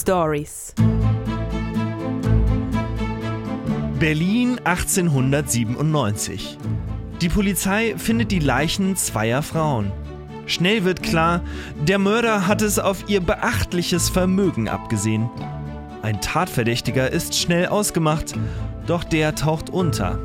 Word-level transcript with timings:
Stories. 0.00 0.74
Berlin 3.98 4.60
1897. 4.62 6.58
Die 7.22 7.28
Polizei 7.30 7.94
findet 7.96 8.30
die 8.30 8.40
Leichen 8.40 8.96
zweier 8.96 9.42
Frauen. 9.42 9.90
Schnell 10.44 10.84
wird 10.84 11.02
klar, 11.02 11.40
der 11.88 11.98
Mörder 11.98 12.46
hat 12.46 12.60
es 12.60 12.78
auf 12.78 13.08
ihr 13.08 13.20
beachtliches 13.20 14.10
Vermögen 14.10 14.68
abgesehen. 14.68 15.30
Ein 16.02 16.20
Tatverdächtiger 16.20 17.10
ist 17.10 17.34
schnell 17.34 17.66
ausgemacht, 17.66 18.34
doch 18.86 19.02
der 19.02 19.34
taucht 19.34 19.70
unter. 19.70 20.18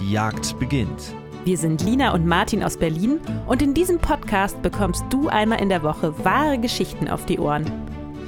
Die 0.00 0.10
Jagd 0.10 0.58
beginnt. 0.58 1.14
Wir 1.44 1.58
sind 1.58 1.82
Lina 1.82 2.14
und 2.14 2.26
Martin 2.26 2.64
aus 2.64 2.78
Berlin 2.78 3.20
und 3.46 3.60
in 3.60 3.74
diesem 3.74 3.98
Podcast 3.98 4.62
bekommst 4.62 5.04
du 5.10 5.28
einmal 5.28 5.60
in 5.60 5.68
der 5.68 5.82
Woche 5.82 6.24
wahre 6.24 6.58
Geschichten 6.58 7.06
auf 7.06 7.26
die 7.26 7.38
Ohren. 7.38 7.83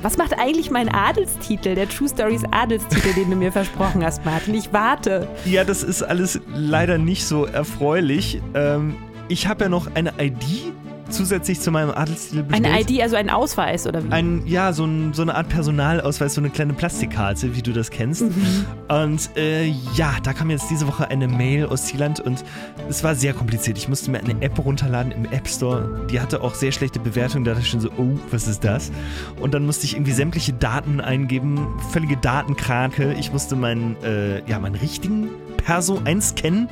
Was 0.06 0.16
macht 0.19 0.38
eigentlich 0.38 0.70
mein 0.70 0.88
Adelstitel, 0.88 1.74
der 1.74 1.88
True 1.88 2.09
Stories 2.09 2.45
Adelstitel, 2.52 3.12
den 3.15 3.28
du 3.28 3.34
mir 3.34 3.51
versprochen 3.51 4.05
hast, 4.05 4.24
Martin? 4.24 4.55
Ich 4.55 4.73
warte. 4.73 5.27
Ja, 5.45 5.65
das 5.65 5.82
ist 5.82 6.01
alles 6.01 6.41
leider 6.55 6.96
nicht 6.96 7.27
so 7.27 7.45
erfreulich. 7.45 8.41
Ähm, 8.55 8.95
ich 9.27 9.48
habe 9.48 9.65
ja 9.65 9.69
noch 9.69 9.92
eine 9.96 10.12
ID 10.20 10.66
zusätzlich 11.10 11.60
zu 11.60 11.70
meinem 11.70 11.91
Adelstitel 11.91 12.42
bestellt. 12.42 12.66
Eine 12.66 12.80
ID, 12.80 13.02
also 13.02 13.16
ein 13.16 13.30
Ausweis 13.30 13.87
oder 13.87 14.05
wie? 14.05 14.10
Ein, 14.10 14.42
ja, 14.46 14.73
so, 14.73 14.84
ein, 14.84 15.12
so 15.12 15.23
eine 15.23 15.34
Art 15.34 15.48
Personalausweis, 15.48 16.34
so 16.34 16.41
eine 16.41 16.51
kleine 16.51 16.73
Plastikkarte, 16.73 17.55
wie 17.55 17.62
du 17.62 17.73
das 17.73 17.91
kennst. 17.91 18.23
Mhm. 18.23 18.65
Und 18.88 19.30
äh, 19.37 19.66
ja, 19.95 20.15
da 20.23 20.32
kam 20.32 20.51
jetzt 20.51 20.70
diese 20.70 20.87
Woche 20.87 21.09
eine 21.09 21.29
Mail 21.29 21.66
aus 21.66 21.91
Thailand 21.91 22.20
und 22.20 22.45
es 22.88 23.05
war 23.05 23.15
sehr 23.15 23.34
kompliziert. 23.34 23.79
Ich 23.79 23.88
musste 23.88 24.10
mir 24.10 24.19
eine 24.19 24.41
App 24.42 24.59
runterladen 24.65 25.12
im 25.12 25.24
App 25.27 25.48
Store. 25.48 26.06
Die 26.10 26.20
hatte 26.20 26.42
auch 26.42 26.55
sehr 26.55 26.73
schlechte 26.73 27.01
Bewertungen. 27.01 27.45
Da 27.45 27.52
dachte 27.52 27.65
ich 27.65 27.70
schon 27.70 27.80
so, 27.80 27.91
oh, 27.96 28.18
was 28.30 28.48
ist 28.48 28.65
das? 28.65 28.91
Und 29.41 29.54
dann 29.54 29.66
musste 29.66 29.85
ich 29.85 29.95
irgendwie 29.95 30.13
sämtliche 30.13 30.52
Daten 30.52 31.01
eingeben, 31.01 31.66
völlige 31.93 32.16
Datenkrake. 32.16 33.15
Ich 33.18 33.32
musste 33.32 33.57
meinen, 33.57 33.96
äh, 34.02 34.48
ja, 34.48 34.59
meinen 34.59 34.74
richtigen 34.74 35.29
Perso 35.57 36.01
einscannen. 36.04 36.68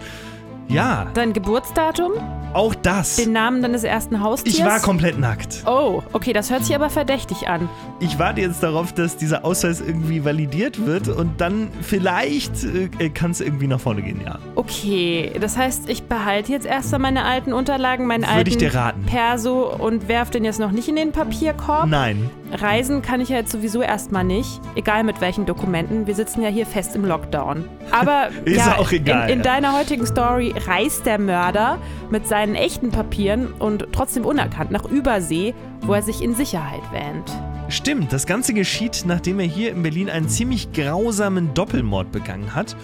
Ja, 0.68 1.06
Dein 1.14 1.32
Geburtsdatum? 1.32 2.12
auch 2.54 2.74
das. 2.74 3.16
Den 3.16 3.32
Namen 3.32 3.62
deines 3.62 3.84
ersten 3.84 4.20
Haustiers? 4.22 4.56
Ich 4.56 4.64
war 4.64 4.80
komplett 4.80 5.18
nackt. 5.18 5.64
Oh, 5.66 6.02
okay, 6.12 6.32
das 6.32 6.50
hört 6.50 6.64
sich 6.64 6.74
aber 6.74 6.88
verdächtig 6.88 7.48
an. 7.48 7.68
Ich 8.00 8.18
warte 8.18 8.40
jetzt 8.40 8.62
darauf, 8.62 8.92
dass 8.92 9.16
dieser 9.16 9.44
Ausweis 9.44 9.80
irgendwie 9.80 10.24
validiert 10.24 10.86
wird 10.86 11.08
und 11.08 11.40
dann 11.40 11.68
vielleicht 11.82 12.52
äh, 12.64 13.08
kann 13.10 13.32
es 13.32 13.40
irgendwie 13.40 13.66
nach 13.66 13.80
vorne 13.80 14.02
gehen, 14.02 14.20
ja. 14.24 14.38
Okay, 14.54 15.32
das 15.40 15.56
heißt, 15.56 15.88
ich 15.88 16.04
behalte 16.04 16.52
jetzt 16.52 16.66
erst 16.66 16.92
mal 16.92 16.98
meine 16.98 17.24
alten 17.24 17.52
Unterlagen, 17.52 18.06
meinen 18.06 18.22
Würde 18.22 18.34
alten 18.34 18.50
ich 18.50 18.56
dir 18.56 18.74
raten. 18.74 19.02
Perso 19.04 19.74
und 19.74 20.08
werf 20.08 20.30
den 20.30 20.44
jetzt 20.44 20.60
noch 20.60 20.70
nicht 20.70 20.88
in 20.88 20.96
den 20.96 21.12
Papierkorb. 21.12 21.88
Nein. 21.88 22.30
Reisen 22.55 23.02
kann 23.02 23.20
ich 23.20 23.30
ja 23.30 23.36
jetzt 23.36 23.50
sowieso 23.50 23.83
erstmal 23.83 24.24
nicht, 24.24 24.60
egal 24.77 25.02
mit 25.05 25.20
welchen 25.20 25.44
Dokumenten. 25.44 26.06
Wir 26.06 26.14
sitzen 26.14 26.41
ja 26.42 26.48
hier 26.48 26.66
fest 26.66 26.94
im 26.94 27.05
Lockdown. 27.05 27.69
Aber 27.91 28.28
Ist 28.44 28.58
ja, 28.58 28.77
auch 28.78 28.92
egal, 28.92 29.28
in, 29.28 29.38
in 29.38 29.42
deiner 29.42 29.77
heutigen 29.77 30.06
Story 30.06 30.55
reist 30.66 31.05
der 31.06 31.19
Mörder 31.19 31.78
mit 32.10 32.28
seinen 32.28 32.55
echten 32.55 32.91
Papieren 32.91 33.52
und 33.58 33.88
trotzdem 33.92 34.25
unerkannt 34.25 34.70
nach 34.70 34.84
Übersee, 34.84 35.55
wo 35.80 35.94
er 35.94 36.02
sich 36.02 36.22
in 36.22 36.34
Sicherheit 36.34 36.82
wähnt. 36.92 37.32
Stimmt, 37.75 38.12
das 38.12 38.25
Ganze 38.27 38.55
geschieht, 38.55 39.03
nachdem 39.05 39.41
er 39.41 39.47
hier 39.47 39.72
in 39.72 39.83
Berlin 39.83 40.08
einen 40.08 40.28
ziemlich 40.28 40.72
grausamen 40.72 41.55
Doppelmord 41.55 42.12
begangen 42.12 42.55
hat. 42.55 42.77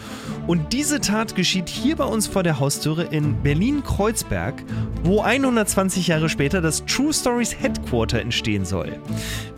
Und 0.48 0.72
diese 0.72 1.00
Tat 1.00 1.36
geschieht 1.36 1.68
hier 1.68 1.94
bei 1.94 2.04
uns 2.04 2.26
vor 2.26 2.42
der 2.42 2.58
Haustüre 2.58 3.04
in 3.04 3.40
Berlin-Kreuzberg, 3.40 4.64
wo 5.04 5.20
120 5.20 6.08
Jahre 6.08 6.28
später 6.28 6.60
das 6.60 6.84
True 6.86 7.12
Stories 7.12 7.54
Headquarter 7.60 8.20
entstehen 8.20 8.64
soll. 8.64 8.98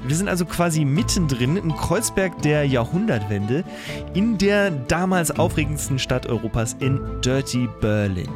Wir 0.07 0.17
sind 0.17 0.29
also 0.29 0.45
quasi 0.45 0.85
mittendrin 0.85 1.57
im 1.57 1.75
Kreuzberg 1.75 2.43
der 2.43 2.67
Jahrhundertwende 2.67 3.65
in 4.13 4.37
der 4.37 4.71
damals 4.71 5.31
aufregendsten 5.31 5.99
Stadt 5.99 6.27
Europas 6.27 6.77
in 6.79 7.01
Dirty 7.23 7.71
Berlin. 7.81 8.29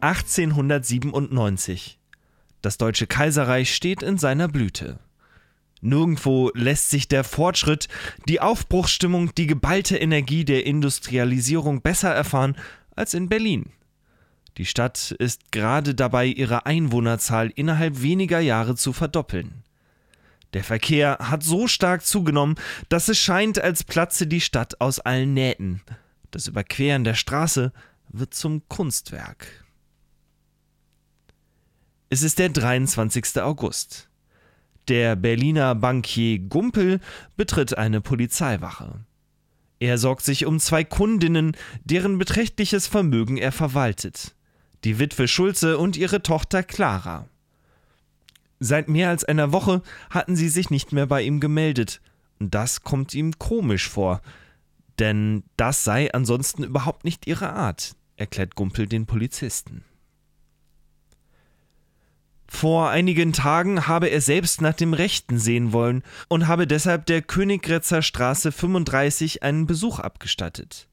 1897. 0.00 1.97
Das 2.62 2.78
Deutsche 2.78 3.06
Kaiserreich 3.06 3.74
steht 3.74 4.02
in 4.02 4.18
seiner 4.18 4.48
Blüte. 4.48 4.98
Nirgendwo 5.80 6.50
lässt 6.54 6.90
sich 6.90 7.06
der 7.06 7.22
Fortschritt, 7.22 7.88
die 8.28 8.40
Aufbruchsstimmung, 8.40 9.34
die 9.36 9.46
geballte 9.46 9.96
Energie 9.96 10.44
der 10.44 10.66
Industrialisierung 10.66 11.82
besser 11.82 12.12
erfahren 12.12 12.56
als 12.96 13.14
in 13.14 13.28
Berlin. 13.28 13.70
Die 14.56 14.66
Stadt 14.66 15.12
ist 15.12 15.52
gerade 15.52 15.94
dabei, 15.94 16.26
ihre 16.26 16.66
Einwohnerzahl 16.66 17.52
innerhalb 17.54 18.02
weniger 18.02 18.40
Jahre 18.40 18.74
zu 18.74 18.92
verdoppeln. 18.92 19.62
Der 20.52 20.64
Verkehr 20.64 21.18
hat 21.20 21.44
so 21.44 21.68
stark 21.68 22.04
zugenommen, 22.04 22.56
dass 22.88 23.08
es 23.08 23.18
scheint, 23.18 23.60
als 23.60 23.84
platze 23.84 24.26
die 24.26 24.40
Stadt 24.40 24.80
aus 24.80 24.98
allen 24.98 25.32
Nähten. 25.32 25.82
Das 26.32 26.48
Überqueren 26.48 27.04
der 27.04 27.14
Straße 27.14 27.72
wird 28.08 28.34
zum 28.34 28.66
Kunstwerk. 28.68 29.46
Es 32.10 32.22
ist 32.22 32.38
der 32.38 32.48
23. 32.48 33.42
August. 33.42 34.08
Der 34.88 35.14
Berliner 35.14 35.74
Bankier 35.74 36.38
Gumpel 36.38 37.00
betritt 37.36 37.76
eine 37.76 38.00
Polizeiwache. 38.00 39.04
Er 39.78 39.98
sorgt 39.98 40.24
sich 40.24 40.46
um 40.46 40.58
zwei 40.58 40.84
Kundinnen, 40.84 41.54
deren 41.84 42.16
beträchtliches 42.16 42.86
Vermögen 42.86 43.36
er 43.36 43.52
verwaltet. 43.52 44.34
Die 44.84 44.98
Witwe 44.98 45.28
Schulze 45.28 45.76
und 45.76 45.98
ihre 45.98 46.22
Tochter 46.22 46.62
Clara. 46.62 47.28
Seit 48.58 48.88
mehr 48.88 49.10
als 49.10 49.26
einer 49.26 49.52
Woche 49.52 49.82
hatten 50.08 50.34
sie 50.34 50.48
sich 50.48 50.70
nicht 50.70 50.92
mehr 50.92 51.06
bei 51.06 51.20
ihm 51.20 51.40
gemeldet. 51.40 52.00
Das 52.38 52.80
kommt 52.80 53.12
ihm 53.12 53.38
komisch 53.38 53.86
vor. 53.86 54.22
Denn 54.98 55.44
das 55.58 55.84
sei 55.84 56.10
ansonsten 56.14 56.64
überhaupt 56.64 57.04
nicht 57.04 57.26
ihre 57.26 57.52
Art, 57.52 57.96
erklärt 58.16 58.54
Gumpel 58.54 58.86
den 58.86 59.04
Polizisten. 59.04 59.84
Vor 62.48 62.88
einigen 62.88 63.34
Tagen 63.34 63.86
habe 63.86 64.08
er 64.08 64.22
selbst 64.22 64.62
nach 64.62 64.72
dem 64.72 64.94
Rechten 64.94 65.38
sehen 65.38 65.72
wollen 65.72 66.02
und 66.28 66.48
habe 66.48 66.66
deshalb 66.66 67.04
der 67.06 67.20
Königgrätzer 67.20 68.00
Straße 68.00 68.52
35 68.52 69.42
einen 69.42 69.66
Besuch 69.66 69.98
abgestattet. 69.98 70.88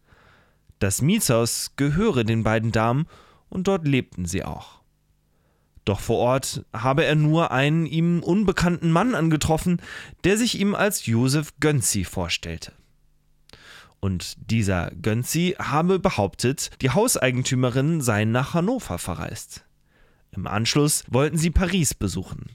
Das 0.79 1.01
Mietshaus 1.01 1.71
gehöre 1.77 2.25
den 2.25 2.43
beiden 2.43 2.73
Damen 2.73 3.07
und 3.49 3.67
dort 3.67 3.87
lebten 3.87 4.25
sie 4.25 4.43
auch. 4.43 4.81
Doch 5.85 5.99
vor 5.99 6.17
Ort 6.17 6.65
habe 6.73 7.05
er 7.05 7.15
nur 7.15 7.51
einen 7.51 7.85
ihm 7.85 8.21
unbekannten 8.21 8.91
Mann 8.91 9.15
angetroffen, 9.15 9.81
der 10.23 10.37
sich 10.37 10.59
ihm 10.59 10.75
als 10.75 11.05
Josef 11.05 11.53
Gönzi 11.59 12.03
vorstellte. 12.03 12.73
Und 13.99 14.35
dieser 14.51 14.91
Gönzi 15.01 15.55
habe 15.57 15.99
behauptet, 15.99 16.71
die 16.81 16.89
Hauseigentümerinnen 16.89 18.01
seien 18.01 18.31
nach 18.31 18.53
Hannover 18.53 18.97
verreist. 18.97 19.64
Im 20.35 20.47
Anschluss 20.47 21.03
wollten 21.07 21.37
sie 21.37 21.51
Paris 21.51 21.93
besuchen. 21.93 22.47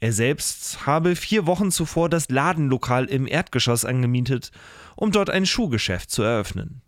Er 0.00 0.12
selbst 0.12 0.86
habe 0.86 1.16
vier 1.16 1.46
Wochen 1.46 1.70
zuvor 1.70 2.10
das 2.10 2.28
Ladenlokal 2.28 3.06
im 3.06 3.26
Erdgeschoss 3.26 3.84
angemietet, 3.86 4.50
um 4.94 5.10
dort 5.10 5.30
ein 5.30 5.46
Schuhgeschäft 5.46 6.10
zu 6.10 6.22
eröffnen. 6.22 6.82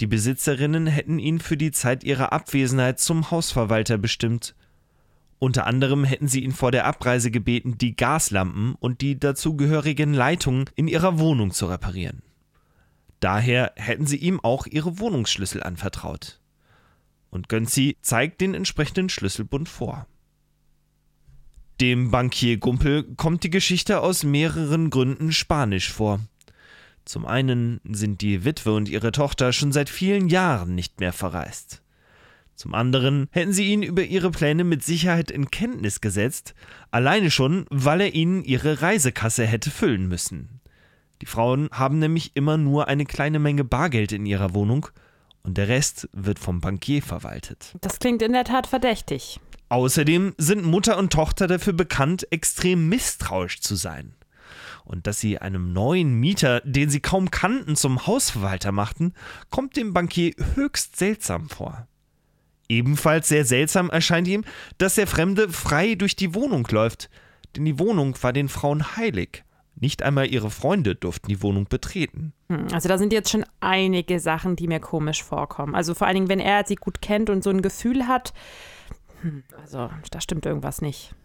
Die 0.00 0.06
Besitzerinnen 0.06 0.86
hätten 0.86 1.18
ihn 1.18 1.40
für 1.40 1.56
die 1.56 1.72
Zeit 1.72 2.04
ihrer 2.04 2.32
Abwesenheit 2.32 3.00
zum 3.00 3.30
Hausverwalter 3.30 3.98
bestimmt. 3.98 4.54
Unter 5.38 5.66
anderem 5.66 6.04
hätten 6.04 6.28
sie 6.28 6.44
ihn 6.44 6.52
vor 6.52 6.70
der 6.70 6.86
Abreise 6.86 7.32
gebeten, 7.32 7.76
die 7.76 7.96
Gaslampen 7.96 8.76
und 8.78 9.00
die 9.00 9.18
dazugehörigen 9.18 10.14
Leitungen 10.14 10.70
in 10.76 10.86
ihrer 10.86 11.18
Wohnung 11.18 11.50
zu 11.50 11.66
reparieren. 11.66 12.22
Daher 13.18 13.72
hätten 13.76 14.06
sie 14.06 14.16
ihm 14.16 14.40
auch 14.40 14.66
ihre 14.66 15.00
Wohnungsschlüssel 15.00 15.62
anvertraut 15.62 16.41
und 17.32 17.48
Gönzi 17.48 17.96
zeigt 18.02 18.40
den 18.40 18.54
entsprechenden 18.54 19.08
Schlüsselbund 19.08 19.68
vor. 19.68 20.06
Dem 21.80 22.12
Bankier 22.12 22.58
Gumpel 22.58 23.02
kommt 23.16 23.42
die 23.42 23.50
Geschichte 23.50 24.00
aus 24.00 24.22
mehreren 24.22 24.90
Gründen 24.90 25.32
spanisch 25.32 25.90
vor. 25.90 26.20
Zum 27.04 27.26
einen 27.26 27.80
sind 27.90 28.20
die 28.20 28.44
Witwe 28.44 28.72
und 28.72 28.88
ihre 28.88 29.10
Tochter 29.10 29.52
schon 29.52 29.72
seit 29.72 29.88
vielen 29.88 30.28
Jahren 30.28 30.76
nicht 30.76 31.00
mehr 31.00 31.12
verreist. 31.12 31.82
Zum 32.54 32.74
anderen 32.74 33.26
hätten 33.32 33.52
sie 33.52 33.72
ihn 33.72 33.82
über 33.82 34.04
ihre 34.04 34.30
Pläne 34.30 34.62
mit 34.62 34.84
Sicherheit 34.84 35.30
in 35.30 35.50
Kenntnis 35.50 36.00
gesetzt, 36.00 36.54
alleine 36.92 37.30
schon, 37.30 37.66
weil 37.70 38.02
er 38.02 38.14
ihnen 38.14 38.44
ihre 38.44 38.82
Reisekasse 38.82 39.44
hätte 39.44 39.70
füllen 39.70 40.06
müssen. 40.06 40.60
Die 41.22 41.26
Frauen 41.26 41.68
haben 41.72 41.98
nämlich 41.98 42.32
immer 42.34 42.58
nur 42.58 42.88
eine 42.88 43.06
kleine 43.06 43.38
Menge 43.38 43.64
Bargeld 43.64 44.12
in 44.12 44.26
ihrer 44.26 44.54
Wohnung 44.54 44.88
und 45.42 45.58
der 45.58 45.68
Rest 45.68 46.08
wird 46.12 46.38
vom 46.38 46.60
Bankier 46.60 47.02
verwaltet. 47.02 47.74
Das 47.80 47.98
klingt 47.98 48.22
in 48.22 48.32
der 48.32 48.44
Tat 48.44 48.66
verdächtig. 48.66 49.40
Außerdem 49.68 50.34
sind 50.36 50.64
Mutter 50.64 50.98
und 50.98 51.12
Tochter 51.12 51.46
dafür 51.46 51.72
bekannt, 51.72 52.26
extrem 52.30 52.88
misstrauisch 52.88 53.60
zu 53.60 53.74
sein. 53.74 54.14
Und 54.84 55.06
dass 55.06 55.20
sie 55.20 55.38
einem 55.38 55.72
neuen 55.72 56.14
Mieter, 56.14 56.60
den 56.60 56.90
sie 56.90 57.00
kaum 57.00 57.30
kannten, 57.30 57.76
zum 57.76 58.06
Hausverwalter 58.06 58.72
machten, 58.72 59.14
kommt 59.48 59.76
dem 59.76 59.94
Bankier 59.94 60.34
höchst 60.54 60.96
seltsam 60.96 61.48
vor. 61.48 61.86
Ebenfalls 62.68 63.28
sehr 63.28 63.44
seltsam 63.44 63.90
erscheint 63.90 64.28
ihm, 64.28 64.44
dass 64.78 64.96
der 64.96 65.06
Fremde 65.06 65.48
frei 65.48 65.94
durch 65.94 66.16
die 66.16 66.34
Wohnung 66.34 66.66
läuft, 66.70 67.08
denn 67.56 67.64
die 67.64 67.78
Wohnung 67.78 68.16
war 68.22 68.32
den 68.32 68.48
Frauen 68.48 68.96
heilig. 68.96 69.44
Nicht 69.82 70.04
einmal 70.04 70.32
ihre 70.32 70.52
Freunde 70.52 70.94
durften 70.94 71.26
die 71.26 71.42
Wohnung 71.42 71.66
betreten. 71.68 72.32
Hm, 72.48 72.68
also 72.72 72.88
da 72.88 72.98
sind 72.98 73.12
jetzt 73.12 73.30
schon 73.30 73.44
einige 73.58 74.20
Sachen, 74.20 74.54
die 74.54 74.68
mir 74.68 74.78
komisch 74.78 75.24
vorkommen. 75.24 75.74
Also 75.74 75.94
vor 75.94 76.06
allen 76.06 76.14
Dingen, 76.14 76.28
wenn 76.28 76.38
er 76.38 76.64
sie 76.64 76.76
gut 76.76 77.02
kennt 77.02 77.28
und 77.28 77.42
so 77.42 77.50
ein 77.50 77.62
Gefühl 77.62 78.06
hat, 78.06 78.32
hm, 79.22 79.42
also 79.60 79.90
da 80.12 80.20
stimmt 80.20 80.46
irgendwas 80.46 80.82
nicht. 80.82 81.16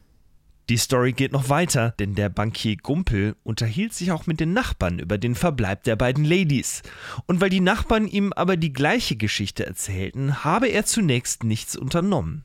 Die 0.70 0.78
Story 0.78 1.14
geht 1.14 1.34
noch 1.34 1.50
weiter, 1.50 1.94
denn 2.00 2.16
der 2.16 2.30
Bankier 2.30 2.78
Gumpel 2.78 3.36
unterhielt 3.44 3.94
sich 3.94 4.12
auch 4.12 4.26
mit 4.26 4.40
den 4.40 4.54
Nachbarn 4.54 4.98
über 4.98 5.20
den 5.20 5.36
Verbleib 5.36 5.84
der 5.84 5.96
beiden 5.96 6.26
Ladies. 6.26 6.82
Und 7.28 7.40
weil 7.40 7.52
die 7.52 7.62
Nachbarn 7.62 8.08
ihm 8.08 8.34
aber 8.34 8.58
die 8.58 8.74
gleiche 8.74 9.18
Geschichte 9.18 9.68
erzählten, 9.68 10.44
habe 10.44 10.68
er 10.68 10.84
zunächst 10.84 11.44
nichts 11.44 11.76
unternommen. 11.76 12.44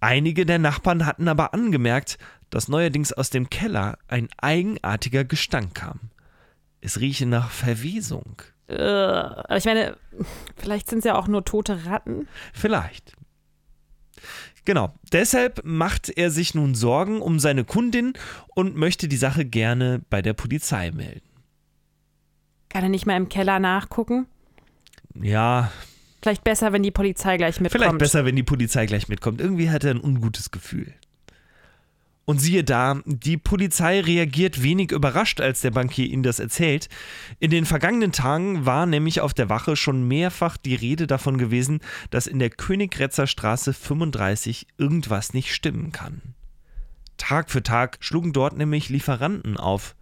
Einige 0.00 0.46
der 0.46 0.58
Nachbarn 0.58 1.04
hatten 1.04 1.28
aber 1.28 1.52
angemerkt, 1.52 2.16
dass 2.50 2.68
neuerdings 2.68 3.12
aus 3.12 3.30
dem 3.30 3.48
Keller 3.48 3.98
ein 4.08 4.28
eigenartiger 4.38 5.24
Gestank 5.24 5.74
kam. 5.74 6.00
Es 6.80 7.00
rieche 7.00 7.26
nach 7.26 7.50
Verwesung. 7.50 8.42
Äh, 8.68 9.56
ich 9.56 9.64
meine, 9.64 9.96
vielleicht 10.56 10.88
sind 10.88 11.00
es 11.00 11.04
ja 11.04 11.16
auch 11.16 11.28
nur 11.28 11.44
tote 11.44 11.86
Ratten. 11.86 12.28
Vielleicht. 12.52 13.14
Genau, 14.64 14.92
deshalb 15.12 15.62
macht 15.64 16.10
er 16.10 16.30
sich 16.30 16.54
nun 16.54 16.74
Sorgen 16.74 17.22
um 17.22 17.40
seine 17.40 17.64
Kundin 17.64 18.12
und 18.54 18.76
möchte 18.76 19.08
die 19.08 19.16
Sache 19.16 19.44
gerne 19.44 20.02
bei 20.10 20.22
der 20.22 20.34
Polizei 20.34 20.90
melden. 20.90 21.28
Kann 22.68 22.84
er 22.84 22.88
nicht 22.88 23.06
mal 23.06 23.16
im 23.16 23.28
Keller 23.28 23.58
nachgucken? 23.58 24.26
Ja. 25.14 25.72
Vielleicht 26.22 26.44
besser, 26.44 26.72
wenn 26.72 26.82
die 26.82 26.90
Polizei 26.90 27.36
gleich 27.36 27.60
mitkommt. 27.60 27.82
Vielleicht 27.82 27.98
besser, 27.98 28.24
wenn 28.24 28.36
die 28.36 28.42
Polizei 28.42 28.86
gleich 28.86 29.08
mitkommt. 29.08 29.40
Irgendwie 29.40 29.70
hat 29.70 29.84
er 29.84 29.92
ein 29.92 30.00
ungutes 30.00 30.50
Gefühl. 30.50 30.94
Und 32.30 32.38
siehe 32.38 32.62
da, 32.62 33.00
die 33.06 33.36
Polizei 33.36 33.98
reagiert 33.98 34.62
wenig 34.62 34.92
überrascht, 34.92 35.40
als 35.40 35.62
der 35.62 35.72
Bankier 35.72 36.06
ihnen 36.06 36.22
das 36.22 36.38
erzählt. 36.38 36.88
In 37.40 37.50
den 37.50 37.66
vergangenen 37.66 38.12
Tagen 38.12 38.64
war 38.64 38.86
nämlich 38.86 39.20
auf 39.20 39.34
der 39.34 39.48
Wache 39.48 39.74
schon 39.74 40.06
mehrfach 40.06 40.56
die 40.56 40.76
Rede 40.76 41.08
davon 41.08 41.38
gewesen, 41.38 41.80
dass 42.10 42.28
in 42.28 42.38
der 42.38 42.50
Königgrätzer 42.50 43.26
Straße 43.26 43.72
35 43.72 44.68
irgendwas 44.78 45.34
nicht 45.34 45.52
stimmen 45.52 45.90
kann. 45.90 46.22
Tag 47.16 47.50
für 47.50 47.64
Tag 47.64 47.98
schlugen 47.98 48.32
dort 48.32 48.56
nämlich 48.56 48.90
Lieferanten 48.90 49.56
auf, 49.56 49.96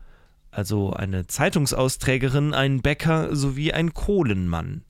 also 0.50 0.92
eine 0.92 1.28
Zeitungsausträgerin, 1.28 2.52
ein 2.52 2.82
Bäcker 2.82 3.34
sowie 3.34 3.72
ein 3.72 3.94
Kohlenmann. 3.94 4.84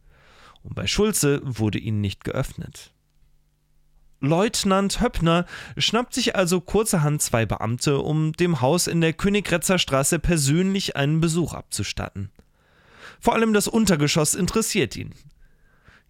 Und 0.64 0.74
bei 0.74 0.88
Schulze 0.88 1.40
wurde 1.44 1.78
ihnen 1.78 2.00
nicht 2.00 2.24
geöffnet. 2.24 2.92
Leutnant 4.20 5.00
Höppner 5.00 5.46
schnappt 5.76 6.12
sich 6.12 6.34
also 6.34 6.60
kurzerhand 6.60 7.22
zwei 7.22 7.46
Beamte, 7.46 7.98
um 7.98 8.32
dem 8.32 8.60
Haus 8.60 8.88
in 8.88 9.00
der 9.00 9.12
Königgrätzer 9.12 9.78
Straße 9.78 10.18
persönlich 10.18 10.96
einen 10.96 11.20
Besuch 11.20 11.54
abzustatten. 11.54 12.30
Vor 13.20 13.34
allem 13.34 13.52
das 13.52 13.68
Untergeschoss 13.68 14.34
interessiert 14.34 14.96
ihn. 14.96 15.14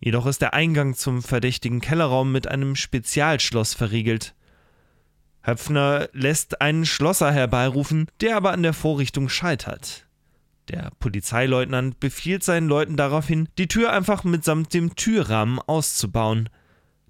Jedoch 0.00 0.26
ist 0.26 0.40
der 0.40 0.54
Eingang 0.54 0.94
zum 0.94 1.22
verdächtigen 1.22 1.80
Kellerraum 1.80 2.32
mit 2.32 2.46
einem 2.48 2.76
Spezialschloss 2.76 3.74
verriegelt. 3.74 4.34
Höpfner 5.42 6.08
lässt 6.12 6.60
einen 6.60 6.86
Schlosser 6.86 7.32
herbeirufen, 7.32 8.06
der 8.20 8.36
aber 8.36 8.52
an 8.52 8.62
der 8.62 8.74
Vorrichtung 8.74 9.28
scheitert. 9.28 10.06
Der 10.68 10.90
Polizeileutnant 11.00 11.98
befiehlt 11.98 12.44
seinen 12.44 12.68
Leuten 12.68 12.96
daraufhin, 12.96 13.48
die 13.56 13.68
Tür 13.68 13.92
einfach 13.92 14.24
mitsamt 14.24 14.74
dem 14.74 14.94
Türrahmen 14.94 15.58
auszubauen. 15.58 16.50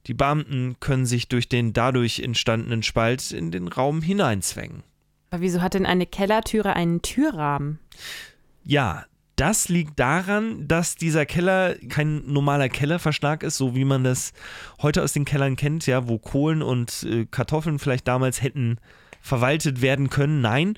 Die 0.09 0.15
Beamten 0.15 0.77
können 0.81 1.05
sich 1.05 1.29
durch 1.29 1.49
den 1.49 1.75
dadurch 1.75 2.21
entstandenen 2.21 2.83
Spalt 2.83 3.31
in 3.31 3.51
den 3.51 3.69
Raum 3.69 4.01
hineinzwängen. 4.01 4.83
Aber 5.31 5.43
wieso 5.43 5.61
hat 5.61 5.75
denn 5.75 5.85
eine 5.85 6.07
Kellertüre 6.07 6.75
einen 6.75 7.03
Türrahmen? 7.03 7.79
Ja, 8.65 9.05
das 9.37 9.69
liegt 9.69 10.01
daran, 10.01 10.67
dass 10.67 10.97
dieser 10.97 11.27
Keller 11.27 11.77
kein 11.91 12.27
normaler 12.27 12.71
Kellerverschlag 12.71 13.43
ist, 13.43 13.59
so 13.59 13.77
wie 13.77 13.85
man 13.85 14.03
das 14.03 14.33
heute 14.81 15.03
aus 15.03 15.13
den 15.13 15.27
Kellern 15.27 15.57
kennt, 15.57 15.87
ja, 15.87 16.09
wo 16.09 16.19
Kohlen 16.19 16.63
und 16.63 17.05
äh, 17.05 17.27
Kartoffeln 17.27 17.79
vielleicht 17.79 18.09
damals 18.09 18.43
hätten 18.43 18.79
verwaltet 19.21 19.83
werden 19.83 20.09
können. 20.09 20.41
Nein, 20.41 20.75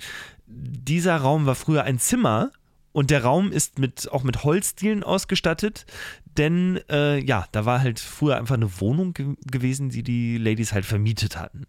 dieser 0.47 1.17
Raum 1.17 1.47
war 1.47 1.55
früher 1.55 1.85
ein 1.85 2.01
Zimmer 2.01 2.51
und 2.93 3.11
der 3.11 3.23
Raum 3.23 3.53
ist 3.53 3.79
mit, 3.79 4.11
auch 4.11 4.25
mit 4.25 4.43
Holzdielen 4.43 5.05
ausgestattet, 5.05 5.87
denn 6.37 6.81
äh, 6.91 7.19
ja, 7.19 7.47
da 7.53 7.65
war 7.65 7.81
halt 7.81 8.01
früher 8.01 8.37
einfach 8.37 8.55
eine 8.55 8.81
Wohnung 8.81 9.15
ge 9.15 9.35
gewesen, 9.51 9.91
die 9.91 10.03
die 10.03 10.39
Ladies 10.39 10.73
halt 10.73 10.85
vermietet 10.85 11.39
hatten. 11.39 11.67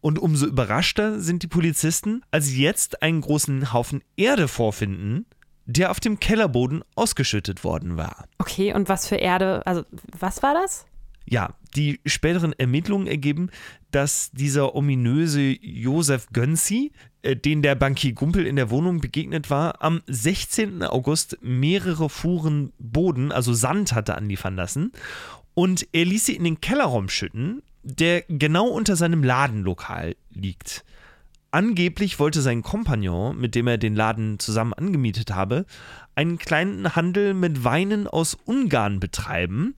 Und 0.00 0.18
umso 0.18 0.46
überraschter 0.46 1.20
sind 1.20 1.42
die 1.42 1.48
Polizisten, 1.48 2.22
als 2.30 2.46
sie 2.46 2.62
jetzt 2.62 3.02
einen 3.02 3.22
großen 3.22 3.72
Haufen 3.72 4.02
Erde 4.16 4.48
vorfinden, 4.48 5.26
der 5.66 5.90
auf 5.90 6.00
dem 6.00 6.20
Kellerboden 6.20 6.84
ausgeschüttet 6.94 7.64
worden 7.64 7.96
war. 7.96 8.26
Okay, 8.38 8.74
und 8.74 8.88
was 8.88 9.08
für 9.08 9.16
Erde, 9.16 9.66
also 9.66 9.84
was 10.18 10.42
war 10.42 10.54
das? 10.54 10.86
Ja, 11.26 11.54
die 11.74 12.00
späteren 12.06 12.52
Ermittlungen 12.52 13.06
ergeben, 13.06 13.50
dass 13.90 14.30
dieser 14.32 14.74
ominöse 14.74 15.56
Josef 15.60 16.28
Gönzi, 16.32 16.92
äh, 17.22 17.36
den 17.36 17.62
der 17.62 17.74
Bankier 17.74 18.12
Gumpel 18.12 18.46
in 18.46 18.56
der 18.56 18.70
Wohnung 18.70 19.00
begegnet 19.00 19.50
war, 19.50 19.82
am 19.82 20.02
16. 20.06 20.82
August 20.82 21.38
mehrere 21.40 22.08
Fuhren 22.10 22.72
Boden, 22.78 23.32
also 23.32 23.54
Sand, 23.54 23.94
hatte 23.94 24.16
anliefern 24.16 24.56
lassen. 24.56 24.92
Und 25.54 25.86
er 25.92 26.04
ließ 26.04 26.26
sie 26.26 26.36
in 26.36 26.44
den 26.44 26.60
Kellerraum 26.60 27.08
schütten, 27.08 27.62
der 27.82 28.22
genau 28.28 28.66
unter 28.66 28.96
seinem 28.96 29.22
Ladenlokal 29.22 30.16
liegt. 30.30 30.84
Angeblich 31.52 32.18
wollte 32.18 32.42
sein 32.42 32.62
Kompagnon, 32.62 33.38
mit 33.38 33.54
dem 33.54 33.68
er 33.68 33.78
den 33.78 33.94
Laden 33.94 34.40
zusammen 34.40 34.72
angemietet 34.72 35.32
habe, 35.32 35.66
einen 36.16 36.38
kleinen 36.38 36.96
Handel 36.96 37.32
mit 37.32 37.62
Weinen 37.62 38.08
aus 38.08 38.36
Ungarn 38.44 38.98
betreiben 38.98 39.76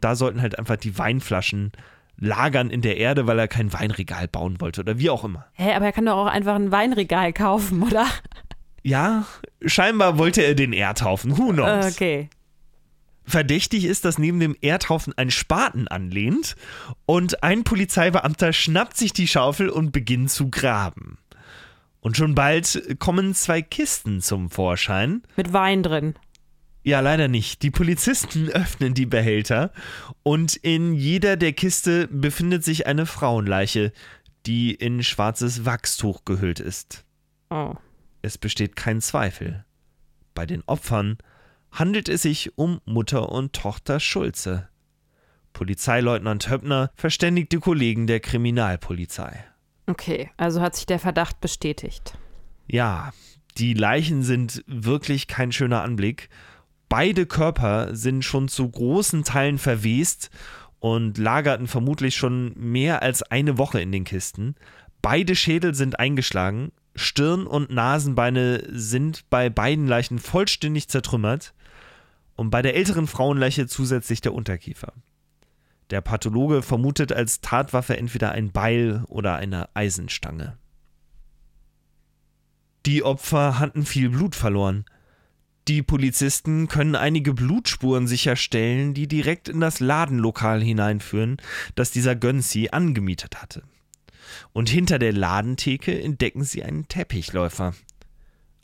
da 0.00 0.14
sollten 0.14 0.42
halt 0.42 0.58
einfach 0.58 0.76
die 0.76 0.98
Weinflaschen 0.98 1.72
lagern 2.20 2.70
in 2.70 2.82
der 2.82 2.96
Erde, 2.96 3.26
weil 3.26 3.38
er 3.38 3.48
kein 3.48 3.72
Weinregal 3.72 4.28
bauen 4.28 4.60
wollte 4.60 4.80
oder 4.80 4.98
wie 4.98 5.10
auch 5.10 5.24
immer. 5.24 5.46
Hä, 5.52 5.72
aber 5.74 5.86
er 5.86 5.92
kann 5.92 6.06
doch 6.06 6.16
auch 6.16 6.26
einfach 6.26 6.54
ein 6.54 6.72
Weinregal 6.72 7.32
kaufen, 7.32 7.82
oder? 7.86 8.06
Ja, 8.82 9.26
scheinbar 9.64 10.18
wollte 10.18 10.42
er 10.42 10.54
den 10.54 10.72
Erdhaufen. 10.72 11.38
Who 11.38 11.52
knows? 11.52 11.94
Okay. 11.94 12.28
Verdächtig 13.24 13.84
ist, 13.84 14.06
dass 14.06 14.16
neben 14.16 14.40
dem 14.40 14.56
Erdhaufen 14.62 15.12
ein 15.16 15.30
Spaten 15.30 15.86
anlehnt 15.86 16.56
und 17.04 17.42
ein 17.42 17.62
Polizeibeamter 17.62 18.54
schnappt 18.54 18.96
sich 18.96 19.12
die 19.12 19.28
Schaufel 19.28 19.68
und 19.68 19.92
beginnt 19.92 20.30
zu 20.30 20.50
graben. 20.50 21.18
Und 22.00 22.16
schon 22.16 22.34
bald 22.34 22.96
kommen 22.98 23.34
zwei 23.34 23.60
Kisten 23.60 24.22
zum 24.22 24.50
Vorschein. 24.50 25.22
Mit 25.36 25.52
Wein 25.52 25.82
drin. 25.82 26.14
Ja, 26.82 27.00
leider 27.00 27.28
nicht. 27.28 27.62
Die 27.62 27.70
Polizisten 27.70 28.48
öffnen 28.52 28.94
die 28.94 29.06
Behälter 29.06 29.72
und 30.22 30.56
in 30.56 30.94
jeder 30.94 31.36
der 31.36 31.52
Kiste 31.52 32.08
befindet 32.08 32.64
sich 32.64 32.86
eine 32.86 33.06
Frauenleiche, 33.06 33.92
die 34.46 34.74
in 34.74 35.02
schwarzes 35.02 35.64
Wachstuch 35.64 36.24
gehüllt 36.24 36.60
ist. 36.60 37.04
Oh. 37.50 37.74
Es 38.22 38.38
besteht 38.38 38.76
kein 38.76 39.00
Zweifel. 39.00 39.64
Bei 40.34 40.46
den 40.46 40.62
Opfern 40.66 41.18
handelt 41.70 42.08
es 42.08 42.22
sich 42.22 42.56
um 42.56 42.80
Mutter 42.84 43.30
und 43.30 43.52
Tochter 43.52 44.00
Schulze. 44.00 44.68
Polizeileutnant 45.52 46.48
Höppner 46.48 46.90
verständigt 46.94 47.52
die 47.52 47.58
Kollegen 47.58 48.06
der 48.06 48.20
Kriminalpolizei. 48.20 49.44
Okay, 49.86 50.30
also 50.36 50.60
hat 50.60 50.76
sich 50.76 50.86
der 50.86 50.98
Verdacht 50.98 51.40
bestätigt. 51.40 52.16
Ja, 52.66 53.12
die 53.56 53.74
Leichen 53.74 54.22
sind 54.22 54.62
wirklich 54.66 55.26
kein 55.26 55.50
schöner 55.50 55.82
Anblick 55.82 56.28
Beide 56.88 57.26
Körper 57.26 57.94
sind 57.94 58.24
schon 58.24 58.48
zu 58.48 58.68
großen 58.68 59.24
Teilen 59.24 59.58
verwest 59.58 60.30
und 60.80 61.18
lagerten 61.18 61.66
vermutlich 61.66 62.16
schon 62.16 62.52
mehr 62.56 63.02
als 63.02 63.22
eine 63.22 63.58
Woche 63.58 63.80
in 63.80 63.92
den 63.92 64.04
Kisten. 64.04 64.54
Beide 65.02 65.36
Schädel 65.36 65.74
sind 65.74 65.98
eingeschlagen, 65.98 66.72
Stirn 66.94 67.46
und 67.46 67.70
Nasenbeine 67.70 68.64
sind 68.70 69.28
bei 69.30 69.50
beiden 69.50 69.86
Leichen 69.86 70.18
vollständig 70.18 70.88
zertrümmert 70.88 71.54
und 72.36 72.50
bei 72.50 72.62
der 72.62 72.74
älteren 72.74 73.06
Frauenleiche 73.06 73.66
zusätzlich 73.66 74.20
der 74.20 74.34
Unterkiefer. 74.34 74.92
Der 75.90 76.00
Pathologe 76.00 76.62
vermutet 76.62 77.12
als 77.12 77.40
Tatwaffe 77.40 77.96
entweder 77.96 78.32
ein 78.32 78.52
Beil 78.52 79.04
oder 79.08 79.36
eine 79.36 79.74
Eisenstange. 79.74 80.58
Die 82.84 83.02
Opfer 83.02 83.58
hatten 83.58 83.84
viel 83.84 84.10
Blut 84.10 84.34
verloren. 84.34 84.84
Die 85.68 85.82
Polizisten 85.82 86.66
können 86.66 86.96
einige 86.96 87.34
Blutspuren 87.34 88.06
sicherstellen, 88.06 88.94
die 88.94 89.06
direkt 89.06 89.50
in 89.50 89.60
das 89.60 89.80
Ladenlokal 89.80 90.62
hineinführen, 90.62 91.36
das 91.74 91.90
dieser 91.90 92.16
Gönzi 92.16 92.70
angemietet 92.72 93.42
hatte. 93.42 93.62
Und 94.54 94.70
hinter 94.70 94.98
der 94.98 95.12
Ladentheke 95.12 96.00
entdecken 96.00 96.42
sie 96.42 96.64
einen 96.64 96.88
Teppichläufer. 96.88 97.74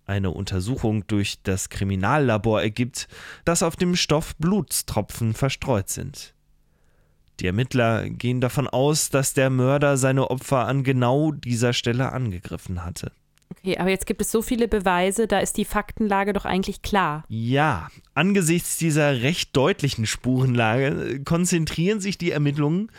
Eine 0.06 0.30
Untersuchung 0.30 1.06
durch 1.06 1.42
das 1.42 1.68
Kriminallabor 1.68 2.62
ergibt, 2.62 3.06
dass 3.44 3.62
auf 3.62 3.76
dem 3.76 3.96
Stoff 3.96 4.34
Blutstropfen 4.36 5.34
verstreut 5.34 5.90
sind. 5.90 6.34
Die 7.38 7.46
Ermittler 7.46 8.08
gehen 8.08 8.40
davon 8.40 8.66
aus, 8.66 9.10
dass 9.10 9.34
der 9.34 9.50
Mörder 9.50 9.98
seine 9.98 10.30
Opfer 10.30 10.66
an 10.66 10.84
genau 10.84 11.32
dieser 11.32 11.74
Stelle 11.74 12.12
angegriffen 12.12 12.82
hatte. 12.82 13.12
Okay, 13.58 13.78
aber 13.78 13.90
jetzt 13.90 14.06
gibt 14.06 14.20
es 14.20 14.30
so 14.30 14.42
viele 14.42 14.68
Beweise, 14.68 15.26
da 15.26 15.38
ist 15.38 15.56
die 15.56 15.64
Faktenlage 15.64 16.32
doch 16.32 16.44
eigentlich 16.44 16.82
klar. 16.82 17.24
Ja, 17.28 17.88
angesichts 18.14 18.76
dieser 18.76 19.22
recht 19.22 19.56
deutlichen 19.56 20.06
Spurenlage 20.06 21.22
konzentrieren 21.24 22.00
sich 22.00 22.18
die 22.18 22.30
Ermittlungen 22.30 22.90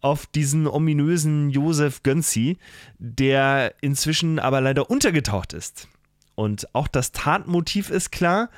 auf 0.00 0.26
diesen 0.26 0.66
ominösen 0.66 1.50
Josef 1.50 2.02
Gönzi, 2.02 2.58
der 2.98 3.74
inzwischen 3.80 4.38
aber 4.38 4.60
leider 4.60 4.90
untergetaucht 4.90 5.52
ist. 5.52 5.88
Und 6.34 6.74
auch 6.74 6.88
das 6.88 7.12
Tatmotiv 7.12 7.90
ist 7.90 8.10
klar. 8.10 8.48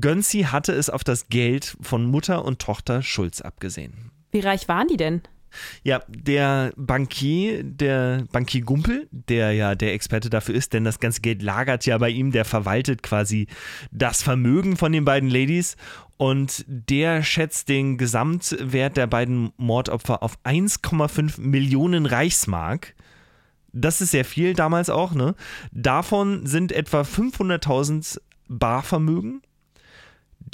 Gönzi 0.00 0.44
hatte 0.44 0.72
es 0.72 0.90
auf 0.90 1.04
das 1.04 1.28
Geld 1.28 1.76
von 1.80 2.04
Mutter 2.06 2.44
und 2.44 2.58
Tochter 2.58 3.02
Schulz 3.02 3.40
abgesehen. 3.40 4.10
Wie 4.30 4.40
reich 4.40 4.68
waren 4.68 4.88
die 4.88 4.96
denn? 4.96 5.22
Ja, 5.82 6.02
der 6.08 6.72
Bankier, 6.76 7.62
der 7.64 8.24
Bankier 8.32 8.62
Gumpel, 8.62 9.08
der 9.10 9.52
ja 9.52 9.74
der 9.74 9.94
Experte 9.94 10.30
dafür 10.30 10.54
ist, 10.54 10.72
denn 10.72 10.84
das 10.84 11.00
ganze 11.00 11.20
Geld 11.20 11.42
lagert 11.42 11.86
ja 11.86 11.98
bei 11.98 12.10
ihm, 12.10 12.32
der 12.32 12.44
verwaltet 12.44 13.02
quasi 13.02 13.46
das 13.90 14.22
Vermögen 14.22 14.76
von 14.76 14.92
den 14.92 15.04
beiden 15.04 15.30
Ladies 15.30 15.76
und 16.16 16.64
der 16.66 17.22
schätzt 17.22 17.68
den 17.68 17.96
Gesamtwert 17.96 18.96
der 18.96 19.06
beiden 19.06 19.52
Mordopfer 19.56 20.22
auf 20.22 20.38
1,5 20.44 21.40
Millionen 21.40 22.06
Reichsmark. 22.06 22.94
Das 23.72 24.00
ist 24.00 24.10
sehr 24.10 24.24
viel 24.24 24.54
damals 24.54 24.90
auch, 24.90 25.14
ne? 25.14 25.34
Davon 25.72 26.46
sind 26.46 26.72
etwa 26.72 27.02
500.000 27.02 28.18
Barvermögen 28.48 29.42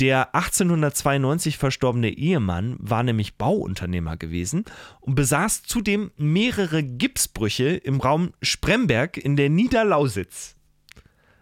der 0.00 0.34
1892 0.34 1.58
verstorbene 1.58 2.10
Ehemann 2.10 2.76
war 2.78 3.02
nämlich 3.02 3.36
Bauunternehmer 3.36 4.16
gewesen 4.16 4.64
und 5.00 5.14
besaß 5.14 5.62
zudem 5.62 6.10
mehrere 6.16 6.82
Gipsbrüche 6.82 7.68
im 7.68 8.00
Raum 8.00 8.32
Spremberg 8.42 9.16
in 9.16 9.36
der 9.36 9.50
Niederlausitz. 9.50 10.56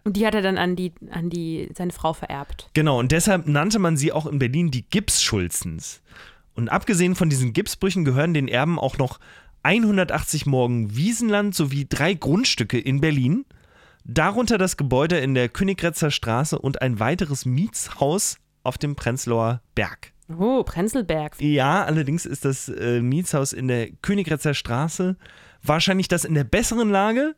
Und 0.05 0.17
die 0.17 0.27
hat 0.27 0.35
er 0.35 0.43
dann 0.43 0.59
an 0.59 0.75
die, 0.75 0.93
an 1.11 1.31
die, 1.31 1.71
seine 1.75 1.93
Frau 1.93 2.13
vererbt. 2.13 2.69
Genau, 2.75 2.99
und 2.99 3.13
deshalb 3.13 3.47
nannte 3.47 3.79
man 3.79 3.97
sie 3.97 4.13
auch 4.13 4.27
in 4.27 4.39
Berlin 4.39 4.71
die 4.71 4.89
Gipsschulzens. 4.89 6.03
Und 6.55 6.69
abgesehen 6.69 7.15
von 7.15 7.31
diesen 7.31 7.53
Gipsbrüchen 7.53 8.05
gehören 8.05 8.35
den 8.35 8.49
Erben 8.49 8.79
auch 8.79 8.99
noch 8.99 9.21
180 9.63 10.47
Morgen 10.47 10.97
Wiesenland 10.97 11.55
sowie 11.55 11.87
drei 11.89 12.15
Grundstücke 12.15 12.79
in 12.79 13.01
Berlin, 13.01 13.45
darunter 14.05 14.59
das 14.59 14.77
Gebäude 14.77 15.19
in 15.19 15.35
der 15.35 15.49
Königgrätzer 15.49 16.11
Straße 16.11 16.59
und 16.59 16.83
ein 16.83 17.01
weiteres 17.01 17.45
Mietshaus 17.45 18.37
auf 18.63 18.79
dem 18.79 18.97
Prenzlauer 18.97 19.63
Berg. 19.75 20.13
Oh, 20.39 20.63
Prenzlberg. 20.63 21.41
Ja, 21.41 21.85
allerdings 21.85 22.27
ist 22.27 22.45
das 22.45 22.69
äh, 22.69 23.01
Mietshaus 23.01 23.53
in 23.53 23.69
der 23.69 23.91
Königgrätzer 23.91 24.55
Straße 24.55 25.17
wahrscheinlich 25.63 26.09
das 26.09 26.25
in 26.25 26.35
der 26.35 26.45
besseren 26.45 26.91
Lage, 26.91 27.35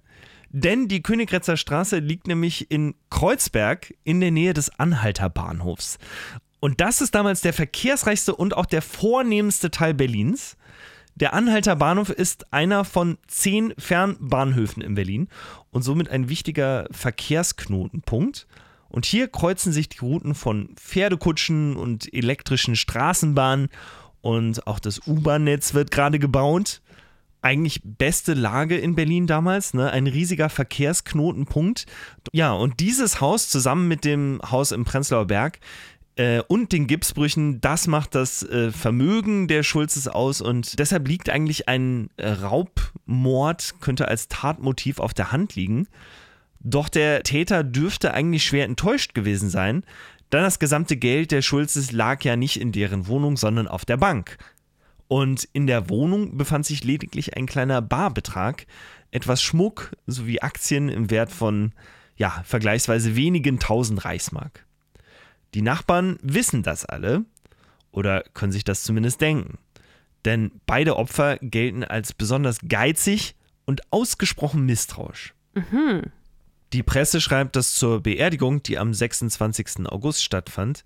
denn 0.50 0.88
die 0.88 1.02
Königgrätzer 1.02 1.56
Straße 1.56 1.98
liegt 1.98 2.26
nämlich 2.26 2.70
in 2.70 2.94
Kreuzberg 3.10 3.92
in 4.04 4.20
der 4.20 4.30
Nähe 4.30 4.54
des 4.54 4.78
Anhalter 4.78 5.28
Bahnhofs. 5.28 5.98
Und 6.60 6.80
das 6.80 7.00
ist 7.00 7.14
damals 7.14 7.40
der 7.42 7.52
verkehrsreichste 7.52 8.34
und 8.34 8.56
auch 8.56 8.66
der 8.66 8.80
vornehmste 8.80 9.70
Teil 9.70 9.94
Berlins. 9.94 10.56
Der 11.16 11.32
Anhalter 11.32 11.76
Bahnhof 11.76 12.10
ist 12.10 12.52
einer 12.52 12.84
von 12.84 13.18
zehn 13.28 13.72
Fernbahnhöfen 13.78 14.82
in 14.82 14.96
Berlin 14.96 15.28
und 15.70 15.82
somit 15.82 16.08
ein 16.08 16.28
wichtiger 16.28 16.86
Verkehrsknotenpunkt. 16.90 18.48
Und 18.88 19.06
hier 19.06 19.28
kreuzen 19.28 19.72
sich 19.72 19.88
die 19.88 19.98
Routen 19.98 20.34
von 20.34 20.70
Pferdekutschen 20.76 21.76
und 21.76 22.12
elektrischen 22.12 22.76
Straßenbahnen 22.76 23.68
und 24.20 24.66
auch 24.66 24.78
das 24.78 25.06
U-Bahn-Netz 25.06 25.74
wird 25.74 25.90
gerade 25.90 26.18
gebaut. 26.18 26.80
Eigentlich 27.42 27.82
beste 27.84 28.32
Lage 28.32 28.78
in 28.78 28.94
Berlin 28.94 29.26
damals, 29.26 29.74
ne? 29.74 29.90
ein 29.90 30.06
riesiger 30.06 30.48
Verkehrsknotenpunkt. 30.48 31.84
Ja, 32.32 32.52
und 32.52 32.80
dieses 32.80 33.20
Haus 33.20 33.50
zusammen 33.50 33.86
mit 33.86 34.04
dem 34.06 34.40
Haus 34.50 34.72
im 34.72 34.84
Prenzlauer 34.84 35.26
Berg 35.26 35.60
äh, 36.16 36.40
und 36.46 36.72
den 36.72 36.86
Gipsbrüchen, 36.86 37.60
das 37.60 37.86
macht 37.86 38.14
das 38.14 38.42
äh, 38.42 38.70
Vermögen 38.70 39.48
der 39.48 39.62
Schulzes 39.62 40.06
aus 40.08 40.40
und 40.40 40.78
deshalb 40.78 41.08
liegt 41.08 41.28
eigentlich 41.28 41.68
ein 41.68 42.08
äh, 42.16 42.28
Raubmord, 42.28 43.74
könnte 43.80 44.08
als 44.08 44.28
Tatmotiv 44.28 45.00
auf 45.00 45.14
der 45.14 45.32
Hand 45.32 45.56
liegen. 45.56 45.88
Doch 46.60 46.88
der 46.88 47.22
Täter 47.24 47.64
dürfte 47.64 48.14
eigentlich 48.14 48.44
schwer 48.44 48.64
enttäuscht 48.64 49.14
gewesen 49.14 49.50
sein, 49.50 49.84
denn 50.32 50.42
das 50.42 50.58
gesamte 50.58 50.96
Geld 50.96 51.30
der 51.30 51.42
Schulzes 51.42 51.92
lag 51.92 52.24
ja 52.24 52.36
nicht 52.36 52.60
in 52.60 52.72
deren 52.72 53.06
Wohnung, 53.06 53.36
sondern 53.36 53.68
auf 53.68 53.84
der 53.84 53.96
Bank. 53.96 54.38
Und 55.08 55.48
in 55.52 55.66
der 55.66 55.90
Wohnung 55.90 56.36
befand 56.36 56.64
sich 56.64 56.82
lediglich 56.82 57.36
ein 57.36 57.46
kleiner 57.46 57.82
Barbetrag, 57.82 58.66
etwas 59.10 59.42
Schmuck 59.42 59.92
sowie 60.06 60.40
Aktien 60.40 60.88
im 60.88 61.10
Wert 61.10 61.30
von, 61.30 61.72
ja, 62.16 62.42
vergleichsweise 62.44 63.14
wenigen 63.14 63.58
tausend 63.58 64.04
Reichsmark. 64.04 64.63
Die 65.54 65.62
Nachbarn 65.62 66.18
wissen 66.22 66.62
das 66.62 66.84
alle 66.84 67.24
oder 67.92 68.24
können 68.34 68.52
sich 68.52 68.64
das 68.64 68.82
zumindest 68.82 69.20
denken. 69.20 69.58
Denn 70.24 70.50
beide 70.66 70.96
Opfer 70.96 71.38
gelten 71.38 71.84
als 71.84 72.12
besonders 72.12 72.58
geizig 72.68 73.36
und 73.64 73.82
ausgesprochen 73.92 74.66
misstrauisch. 74.66 75.34
Mhm. 75.54 76.10
Die 76.72 76.82
Presse 76.82 77.20
schreibt, 77.20 77.56
dass 77.56 77.76
zur 77.76 78.02
Beerdigung, 78.02 78.62
die 78.62 78.78
am 78.78 78.92
26. 78.92 79.86
August 79.86 80.24
stattfand, 80.24 80.82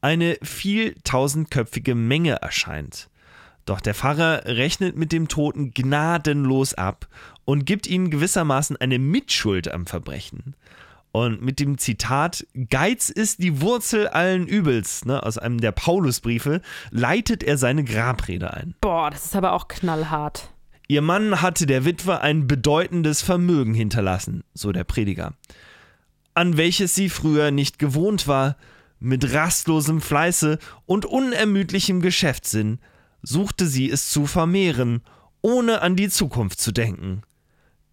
eine 0.00 0.38
viel 0.42 0.94
tausendköpfige 1.04 1.94
Menge 1.94 2.36
erscheint. 2.36 3.10
Doch 3.66 3.80
der 3.80 3.94
Pfarrer 3.94 4.44
rechnet 4.44 4.96
mit 4.96 5.12
dem 5.12 5.28
Toten 5.28 5.72
gnadenlos 5.72 6.72
ab 6.74 7.08
und 7.44 7.66
gibt 7.66 7.86
ihnen 7.86 8.10
gewissermaßen 8.10 8.76
eine 8.76 8.98
Mitschuld 8.98 9.70
am 9.70 9.86
Verbrechen. 9.86 10.54
Und 11.16 11.40
mit 11.40 11.60
dem 11.60 11.78
Zitat 11.78 12.46
Geiz 12.68 13.08
ist 13.08 13.42
die 13.42 13.62
Wurzel 13.62 14.06
allen 14.06 14.46
Übels, 14.46 15.06
ne, 15.06 15.22
aus 15.22 15.38
einem 15.38 15.62
der 15.62 15.72
Paulusbriefe, 15.72 16.60
leitet 16.90 17.42
er 17.42 17.56
seine 17.56 17.84
Grabrede 17.84 18.52
ein. 18.52 18.74
Boah, 18.82 19.08
das 19.10 19.24
ist 19.24 19.34
aber 19.34 19.52
auch 19.52 19.66
knallhart. 19.66 20.50
Ihr 20.88 21.00
Mann 21.00 21.40
hatte 21.40 21.64
der 21.64 21.86
Witwe 21.86 22.20
ein 22.20 22.46
bedeutendes 22.46 23.22
Vermögen 23.22 23.72
hinterlassen, 23.72 24.44
so 24.52 24.72
der 24.72 24.84
Prediger, 24.84 25.32
an 26.34 26.58
welches 26.58 26.94
sie 26.94 27.08
früher 27.08 27.50
nicht 27.50 27.78
gewohnt 27.78 28.28
war, 28.28 28.58
mit 29.00 29.32
rastlosem 29.32 30.02
Fleiße 30.02 30.58
und 30.84 31.06
unermüdlichem 31.06 32.02
Geschäftssinn 32.02 32.78
suchte 33.22 33.64
sie 33.68 33.90
es 33.90 34.10
zu 34.10 34.26
vermehren, 34.26 35.00
ohne 35.40 35.80
an 35.80 35.96
die 35.96 36.10
Zukunft 36.10 36.60
zu 36.60 36.72
denken. 36.72 37.22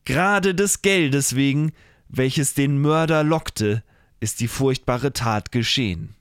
Gerade 0.03 0.53
des 0.53 0.81
Geldes 0.81 1.37
wegen, 1.37 1.71
welches 2.15 2.53
den 2.53 2.79
Mörder 2.79 3.23
lockte, 3.23 3.83
ist 4.19 4.39
die 4.39 4.47
furchtbare 4.47 5.13
Tat 5.13 5.51
geschehen. 5.51 6.15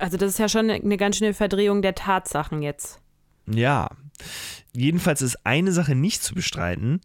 Also 0.00 0.16
das 0.16 0.32
ist 0.32 0.38
ja 0.38 0.48
schon 0.48 0.70
eine 0.70 0.96
ganz 0.96 1.18
schöne 1.18 1.34
Verdrehung 1.34 1.82
der 1.82 1.94
Tatsachen 1.94 2.62
jetzt. 2.62 3.00
Ja. 3.46 3.90
Jedenfalls 4.72 5.22
ist 5.22 5.46
eine 5.46 5.72
Sache 5.72 5.94
nicht 5.94 6.22
zu 6.22 6.34
bestreiten. 6.34 7.00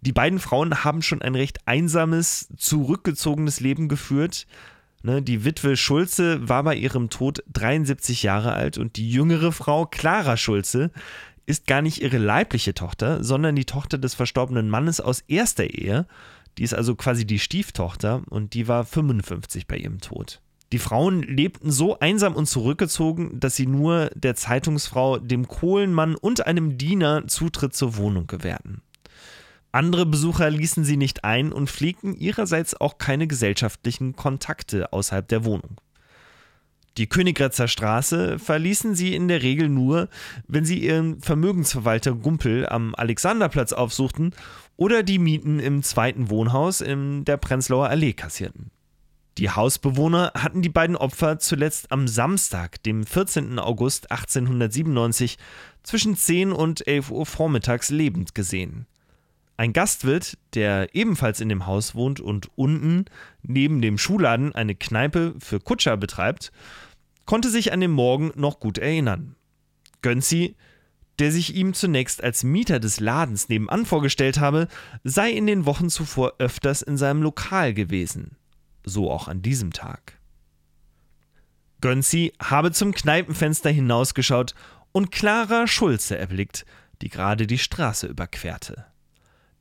Die 0.00 0.12
beiden 0.12 0.38
Frauen 0.38 0.82
haben 0.82 1.02
schon 1.02 1.22
ein 1.22 1.34
recht 1.34 1.66
einsames, 1.66 2.48
zurückgezogenes 2.56 3.60
Leben 3.60 3.88
geführt. 3.88 4.46
Ne, 5.02 5.20
die 5.20 5.44
Witwe 5.44 5.76
Schulze 5.76 6.48
war 6.48 6.62
bei 6.64 6.74
ihrem 6.74 7.10
Tod 7.10 7.44
73 7.52 8.22
Jahre 8.22 8.54
alt 8.54 8.78
und 8.78 8.96
die 8.96 9.10
jüngere 9.10 9.52
Frau 9.52 9.84
Clara 9.84 10.38
Schulze 10.38 10.90
ist 11.44 11.66
gar 11.66 11.82
nicht 11.82 12.00
ihre 12.00 12.16
leibliche 12.16 12.72
Tochter, 12.72 13.22
sondern 13.22 13.54
die 13.54 13.66
Tochter 13.66 13.98
des 13.98 14.14
verstorbenen 14.14 14.70
Mannes 14.70 15.00
aus 15.00 15.20
erster 15.28 15.64
Ehe. 15.64 16.06
Die 16.58 16.62
ist 16.62 16.74
also 16.74 16.94
quasi 16.94 17.26
die 17.26 17.38
Stieftochter 17.38 18.22
und 18.30 18.54
die 18.54 18.68
war 18.68 18.84
55 18.84 19.66
bei 19.66 19.76
ihrem 19.76 20.00
Tod. 20.00 20.40
Die 20.72 20.78
Frauen 20.78 21.22
lebten 21.22 21.70
so 21.70 21.98
einsam 21.98 22.34
und 22.34 22.46
zurückgezogen, 22.46 23.38
dass 23.38 23.54
sie 23.54 23.66
nur 23.66 24.10
der 24.14 24.34
Zeitungsfrau, 24.34 25.18
dem 25.18 25.46
Kohlenmann 25.46 26.16
und 26.16 26.46
einem 26.46 26.78
Diener 26.78 27.26
Zutritt 27.28 27.74
zur 27.74 27.96
Wohnung 27.96 28.26
gewährten. 28.26 28.82
Andere 29.70 30.06
Besucher 30.06 30.50
ließen 30.50 30.84
sie 30.84 30.96
nicht 30.96 31.24
ein 31.24 31.52
und 31.52 31.68
pflegten 31.68 32.14
ihrerseits 32.14 32.80
auch 32.80 32.98
keine 32.98 33.26
gesellschaftlichen 33.26 34.14
Kontakte 34.14 34.92
außerhalb 34.92 35.26
der 35.26 35.44
Wohnung. 35.44 35.80
Die 36.96 37.08
Königgrätzer 37.08 37.66
Straße 37.66 38.38
verließen 38.38 38.94
sie 38.94 39.16
in 39.16 39.26
der 39.26 39.42
Regel 39.42 39.68
nur, 39.68 40.08
wenn 40.46 40.64
sie 40.64 40.78
ihren 40.78 41.20
Vermögensverwalter 41.20 42.14
Gumpel 42.14 42.68
am 42.68 42.94
Alexanderplatz 42.94 43.72
aufsuchten 43.72 44.32
oder 44.76 45.02
die 45.02 45.18
Mieten 45.18 45.60
im 45.60 45.82
zweiten 45.82 46.30
Wohnhaus 46.30 46.80
in 46.80 47.24
der 47.24 47.36
Prenzlauer 47.36 47.88
Allee 47.88 48.12
kassierten. 48.12 48.70
Die 49.38 49.50
Hausbewohner 49.50 50.32
hatten 50.34 50.62
die 50.62 50.68
beiden 50.68 50.96
Opfer 50.96 51.40
zuletzt 51.40 51.90
am 51.90 52.06
Samstag, 52.06 52.82
dem 52.84 53.04
14. 53.04 53.58
August 53.58 54.10
1897, 54.12 55.38
zwischen 55.82 56.16
10 56.16 56.52
und 56.52 56.86
11 56.86 57.10
Uhr 57.10 57.26
vormittags 57.26 57.90
lebend 57.90 58.34
gesehen. 58.34 58.86
Ein 59.56 59.72
Gastwirt, 59.72 60.38
der 60.54 60.94
ebenfalls 60.94 61.40
in 61.40 61.48
dem 61.48 61.66
Haus 61.66 61.94
wohnt 61.94 62.20
und 62.20 62.50
unten 62.56 63.06
neben 63.42 63.80
dem 63.82 63.98
Schuhladen 63.98 64.54
eine 64.54 64.74
Kneipe 64.74 65.34
für 65.38 65.60
Kutscher 65.60 65.96
betreibt, 65.96 66.52
konnte 67.24 67.50
sich 67.50 67.72
an 67.72 67.80
den 67.80 67.92
Morgen 67.92 68.32
noch 68.36 68.60
gut 68.60 68.78
erinnern. 68.78 69.36
Gönzi, 70.02 70.56
der 71.18 71.32
sich 71.32 71.54
ihm 71.54 71.74
zunächst 71.74 72.22
als 72.22 72.44
Mieter 72.44 72.80
des 72.80 73.00
Ladens 73.00 73.48
nebenan 73.48 73.86
vorgestellt 73.86 74.38
habe, 74.40 74.68
sei 75.04 75.30
in 75.30 75.46
den 75.46 75.66
Wochen 75.66 75.88
zuvor 75.90 76.34
öfters 76.38 76.82
in 76.82 76.96
seinem 76.96 77.22
Lokal 77.22 77.74
gewesen. 77.74 78.36
So 78.84 79.10
auch 79.10 79.28
an 79.28 79.42
diesem 79.42 79.72
Tag. 79.72 80.18
Gönczi 81.80 82.32
habe 82.40 82.72
zum 82.72 82.92
Kneipenfenster 82.92 83.70
hinausgeschaut 83.70 84.54
und 84.92 85.12
Clara 85.12 85.66
Schulze 85.66 86.16
erblickt, 86.16 86.64
die 87.02 87.08
gerade 87.08 87.46
die 87.46 87.58
Straße 87.58 88.06
überquerte. 88.06 88.86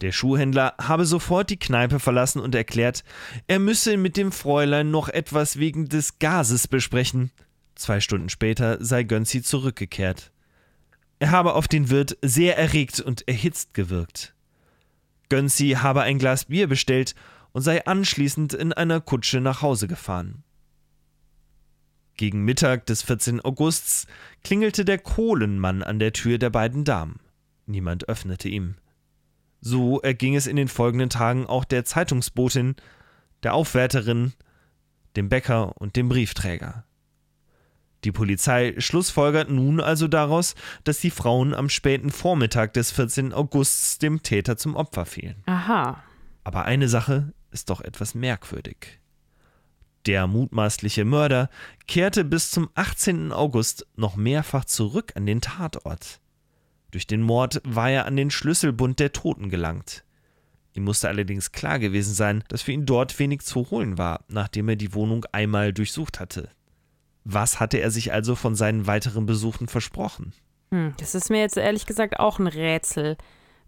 Der 0.01 0.11
Schuhhändler 0.11 0.73
habe 0.81 1.05
sofort 1.05 1.49
die 1.49 1.57
Kneipe 1.57 1.97
verlassen 1.97 2.41
und 2.41 2.55
erklärt, 2.55 3.05
er 3.47 3.59
müsse 3.59 3.95
mit 3.95 4.17
dem 4.17 4.33
Fräulein 4.33 4.91
noch 4.91 5.07
etwas 5.07 5.59
wegen 5.59 5.87
des 5.87 6.19
Gases 6.19 6.67
besprechen. 6.67 7.31
Zwei 7.75 8.01
Stunden 8.01 8.27
später 8.27 8.83
sei 8.83 9.03
Gönczi 9.03 9.41
zurückgekehrt. 9.41 10.32
Er 11.19 11.31
habe 11.31 11.53
auf 11.53 11.67
den 11.67 11.89
Wirt 11.89 12.17
sehr 12.21 12.57
erregt 12.57 12.99
und 12.99 13.27
erhitzt 13.27 13.73
gewirkt. 13.73 14.33
Gönczi 15.29 15.77
habe 15.79 16.01
ein 16.01 16.19
Glas 16.19 16.45
Bier 16.45 16.67
bestellt 16.67 17.15
und 17.53 17.61
sei 17.61 17.85
anschließend 17.85 18.53
in 18.53 18.73
einer 18.73 19.01
Kutsche 19.01 19.39
nach 19.39 19.61
Hause 19.61 19.87
gefahren. 19.87 20.43
Gegen 22.15 22.43
Mittag 22.43 22.85
des 22.85 23.01
14. 23.01 23.41
Augusts 23.41 24.05
klingelte 24.43 24.85
der 24.85 24.99
Kohlenmann 24.99 25.81
an 25.81 25.97
der 25.97 26.13
Tür 26.13 26.37
der 26.37 26.51
beiden 26.51 26.83
Damen. 26.83 27.19
Niemand 27.65 28.07
öffnete 28.07 28.49
ihm. 28.49 28.75
So 29.61 30.01
erging 30.01 30.35
es 30.35 30.45
in 30.45 30.55
den 30.55 30.67
folgenden 30.67 31.09
Tagen 31.09 31.45
auch 31.47 31.63
der 31.63 31.85
Zeitungsbotin, 31.85 32.75
der 33.41 33.53
Aufwärterin, 33.53 34.33
dem 35.15 35.29
Bäcker 35.29 35.79
und 35.81 35.95
dem 35.95 36.09
Briefträger. 36.09 36.85
Die 38.03 38.11
Polizei 38.11 38.75
schlussfolgert 38.77 39.49
nun 39.49 39.79
also 39.79 40.07
daraus, 40.07 40.55
dass 40.83 40.99
die 40.99 41.11
Frauen 41.11 41.53
am 41.53 41.69
späten 41.69 42.09
Vormittag 42.09 42.73
des 42.73 42.91
14. 42.91 43.33
Augusts 43.33 43.97
dem 43.97 44.23
Täter 44.23 44.57
zum 44.57 44.75
Opfer 44.75 45.05
fielen. 45.05 45.41
Aha. 45.45 46.03
Aber 46.43 46.65
eine 46.65 46.89
Sache 46.89 47.33
ist 47.51 47.69
doch 47.69 47.81
etwas 47.81 48.13
merkwürdig. 48.15 48.99
Der 50.05 50.27
mutmaßliche 50.27 51.05
Mörder 51.05 51.49
kehrte 51.87 52.25
bis 52.25 52.51
zum 52.51 52.69
18. 52.75 53.31
August 53.31 53.87
noch 53.95 54.17
mehrfach 54.17 54.65
zurück 54.65 55.13
an 55.15 55.25
den 55.25 55.39
Tatort. 55.39 56.19
Durch 56.91 57.07
den 57.07 57.21
Mord 57.21 57.61
war 57.63 57.89
er 57.89 58.05
an 58.05 58.17
den 58.17 58.29
Schlüsselbund 58.29 58.99
der 58.99 59.13
Toten 59.13 59.49
gelangt. 59.49 60.03
Ihm 60.73 60.83
musste 60.83 61.07
allerdings 61.07 61.53
klar 61.53 61.79
gewesen 61.79 62.13
sein, 62.13 62.43
dass 62.49 62.63
für 62.63 62.73
ihn 62.73 62.85
dort 62.85 63.17
wenig 63.17 63.41
zu 63.41 63.69
holen 63.71 63.97
war, 63.97 64.25
nachdem 64.27 64.67
er 64.69 64.75
die 64.75 64.93
Wohnung 64.93 65.25
einmal 65.31 65.71
durchsucht 65.71 66.19
hatte. 66.19 66.49
Was 67.25 67.59
hatte 67.59 67.77
er 67.79 67.91
sich 67.91 68.11
also 68.11 68.35
von 68.35 68.55
seinen 68.55 68.87
weiteren 68.87 69.25
Besuchen 69.25 69.67
versprochen? 69.67 70.33
Hm, 70.71 70.93
das 70.97 71.15
ist 71.15 71.29
mir 71.29 71.39
jetzt 71.39 71.57
ehrlich 71.57 71.85
gesagt 71.85 72.19
auch 72.19 72.39
ein 72.39 72.47
Rätsel. 72.47 73.17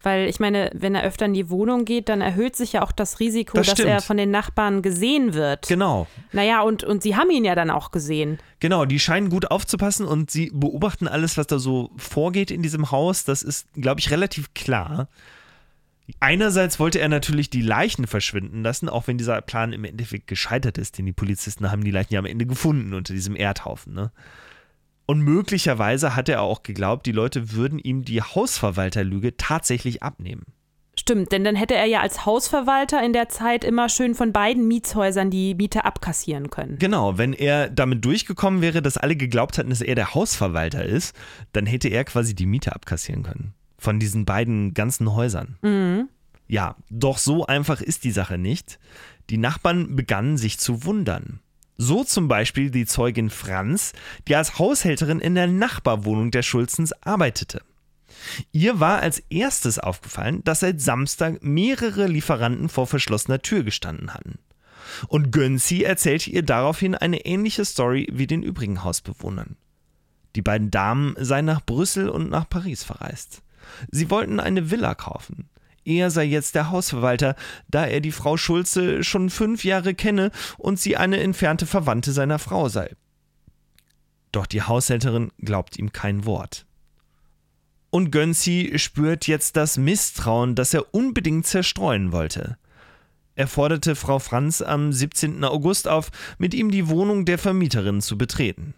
Weil 0.02 0.28
ich 0.28 0.40
meine, 0.40 0.70
wenn 0.74 0.94
er 0.94 1.04
öfter 1.04 1.26
in 1.26 1.34
die 1.34 1.50
Wohnung 1.50 1.84
geht, 1.86 2.10
dann 2.10 2.22
erhöht 2.22 2.56
sich 2.56 2.74
ja 2.74 2.84
auch 2.84 2.92
das 2.92 3.20
Risiko, 3.20 3.58
Das 3.58 3.68
dass 3.68 3.74
stimmt. 3.78 3.90
er 3.90 4.02
von 4.02 4.18
den 4.18 4.30
Nachbarn 4.30 4.82
gesehen 4.82 5.34
wird. 5.34 5.68
Genau. 5.68 6.06
Naja, 6.32 6.62
und, 6.62 6.84
und 6.84 7.02
sie 7.02 7.16
haben 7.16 7.32
ihn 7.32 7.44
ja 7.46 7.56
dann 7.56 7.72
auch 7.72 7.92
gesehen. 7.92 8.38
Genau, 8.60 8.86
die 8.86 9.00
scheinen 9.00 9.30
gut 9.30 9.50
aufzupassen 9.50 10.06
und 10.06 10.30
sie 10.30 10.52
beobachten 10.54 11.08
alles, 11.08 11.38
was 11.38 11.48
da 11.48 11.58
so 11.58 11.90
vorgeht 11.98 12.52
in 12.52 12.62
diesem 12.62 12.92
Haus. 12.92 13.24
Das 13.24 13.42
ist, 13.42 13.68
glaube 13.74 14.00
ich, 14.00 14.12
relativ 14.12 14.54
klar. 14.54 15.08
Einerseits 16.20 16.80
wollte 16.80 17.00
er 17.00 17.10
natürlich 17.10 17.50
die 17.50 17.62
Leichen 17.62 18.06
verschwinden 18.06 18.62
lassen, 18.62 18.90
auch 18.90 19.08
wenn 19.08 19.18
dieser 19.18 19.42
Plan 19.42 19.74
im 19.74 19.86
Endeffekt 19.86 20.28
gescheitert 20.28 20.78
ist, 20.78 20.98
denn 20.98 21.06
die 21.06 21.14
Polizisten 21.14 21.72
haben 21.72 21.84
die 21.84 21.92
Leichen 21.92 22.14
ja 22.14 22.20
am 22.20 22.26
Ende 22.26 22.46
gefunden 22.46 22.94
unter 22.94 23.14
diesem 23.14 23.36
Erdhaufen. 23.36 23.94
Ne? 23.94 24.12
Und 25.08 25.22
möglicherweise 25.22 26.16
hat 26.16 26.30
er 26.30 26.42
auch 26.42 26.64
geglaubt, 26.64 27.06
die 27.06 27.12
Leute 27.12 27.52
würden 27.52 27.80
ihm 27.80 28.04
die 28.04 28.22
Hausverwalterlüge 28.22 29.38
tatsächlich 29.38 30.04
abnehmen. 30.04 30.46
Stimmt, 30.98 31.32
denn 31.32 31.44
dann 31.44 31.56
hätte 31.56 31.76
er 31.76 31.86
ja 31.86 32.00
als 32.00 32.26
Hausverwalter 32.26 33.04
in 33.04 33.12
der 33.12 33.28
Zeit 33.28 33.64
immer 33.64 33.90
schön 33.90 34.16
von 34.16 34.32
beiden 34.32 34.68
Mietshäusern 34.68 35.30
die 35.30 35.54
Miete 35.54 35.84
abkassieren 35.84 36.50
können. 36.50 36.80
Genau, 36.80 37.18
wenn 37.18 37.34
er 37.34 37.70
damit 37.70 38.06
durchgekommen 38.06 38.62
wäre, 38.62 38.82
dass 38.82 38.98
alle 38.98 39.16
geglaubt 39.16 39.58
hatten, 39.58 39.70
dass 39.70 39.82
er 39.82 39.96
der 39.96 40.14
Hausverwalter 40.14 40.86
ist, 40.86 41.16
dann 41.52 41.66
hätte 41.66 41.90
er 41.90 42.06
quasi 42.06 42.34
die 42.34 42.46
Miete 42.46 42.74
abkassieren 42.74 43.24
können. 43.24 43.54
Von 43.86 44.00
diesen 44.00 44.26
beiden 44.26 44.74
ganzen 44.74 45.14
Häusern. 45.14 45.60
Ja, 46.48 46.76
doch 46.90 47.20
so 47.20 47.46
einfach 47.46 47.82
ist 47.82 48.04
die 48.04 48.10
Sache 48.10 48.40
nicht. 48.40 48.80
Die 49.30 49.38
Nachbarn 49.38 49.96
begannen 49.96 50.38
sich 50.38 50.58
zu 50.58 50.86
wundern. 50.86 51.40
So 51.78 52.04
zum 52.04 52.28
Beispiel 52.28 52.72
die 52.72 52.88
Zeugin 52.88 53.30
Franz, 53.30 53.94
die 54.28 54.36
als 54.36 54.58
Haushälterin 54.58 55.20
in 55.20 55.36
der 55.36 55.46
Nachbarwohnung 55.46 56.32
der 56.32 56.42
Schulzens 56.42 56.94
arbeitete. 57.04 57.62
Ihr 58.52 58.80
war 58.80 59.02
als 59.02 59.20
erstes 59.30 59.78
aufgefallen, 59.78 60.44
dass 60.44 60.62
seit 60.62 60.82
Samstag 60.82 61.44
mehrere 61.44 62.08
Lieferanten 62.08 62.70
vor 62.70 62.88
verschlossener 62.88 63.44
Tür 63.44 63.62
gestanden 63.64 64.16
hatten. 64.16 64.40
Und 65.10 65.32
Gönczi 65.32 65.84
erzählte 65.84 66.32
ihr 66.32 66.42
daraufhin 66.42 66.96
eine 66.96 67.24
ähnliche 67.24 67.66
Story 67.66 68.08
wie 68.12 68.26
den 68.26 68.42
übrigen 68.42 68.84
Hausbewohnern. 68.84 69.58
Die 70.36 70.42
beiden 70.42 70.72
Damen 70.72 71.16
seien 71.20 71.46
nach 71.46 71.64
Brüssel 71.64 72.10
und 72.10 72.32
nach 72.32 72.50
Paris 72.50 72.84
verreist. 72.84 73.44
Sie 73.92 74.10
wollten 74.10 74.40
eine 74.40 74.72
Villa 74.72 74.96
kaufen. 74.96 75.50
Er 75.86 76.10
sei 76.10 76.24
jetzt 76.24 76.56
der 76.56 76.72
Hausverwalter, 76.72 77.36
da 77.70 77.86
er 77.86 78.02
die 78.02 78.12
Frau 78.12 78.38
Schulze 78.38 79.04
schon 79.04 79.30
fünf 79.30 79.64
Jahre 79.64 79.94
kenne 79.94 80.32
und 80.58 80.80
sie 80.80 80.98
eine 80.98 81.20
entfernte 81.20 81.68
Verwandte 81.68 82.12
seiner 82.12 82.40
Frau 82.40 82.70
sei. 82.70 82.96
Doch 84.32 84.48
die 84.48 84.64
Haushälterin 84.64 85.32
glaubt 85.40 85.78
ihm 85.78 85.94
kein 85.94 86.26
Wort. 86.26 86.66
Und 87.92 88.12
Gönczi 88.12 88.74
spürt 88.76 89.28
jetzt 89.28 89.56
das 89.56 89.78
Misstrauen, 89.78 90.56
das 90.56 90.74
er 90.74 90.94
unbedingt 90.94 91.46
zerstreuen 91.46 92.12
wollte. 92.12 92.58
Er 93.36 93.48
forderte 93.48 93.96
Frau 93.96 94.20
Franz 94.20 94.62
am 94.62 94.92
17. 94.92 95.44
August 95.44 95.88
auf, 95.88 96.10
mit 96.38 96.54
ihm 96.54 96.72
die 96.72 96.90
Wohnung 96.90 97.26
der 97.26 97.38
Vermieterin 97.38 98.02
zu 98.02 98.18
betreten. 98.18 98.74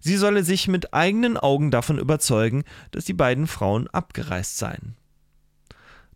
Sie 0.00 0.16
solle 0.16 0.44
sich 0.44 0.68
mit 0.68 0.94
eigenen 0.94 1.36
Augen 1.36 1.70
davon 1.70 1.98
überzeugen, 1.98 2.64
dass 2.90 3.04
die 3.04 3.14
beiden 3.14 3.46
Frauen 3.46 3.88
abgereist 3.88 4.58
seien. 4.58 4.96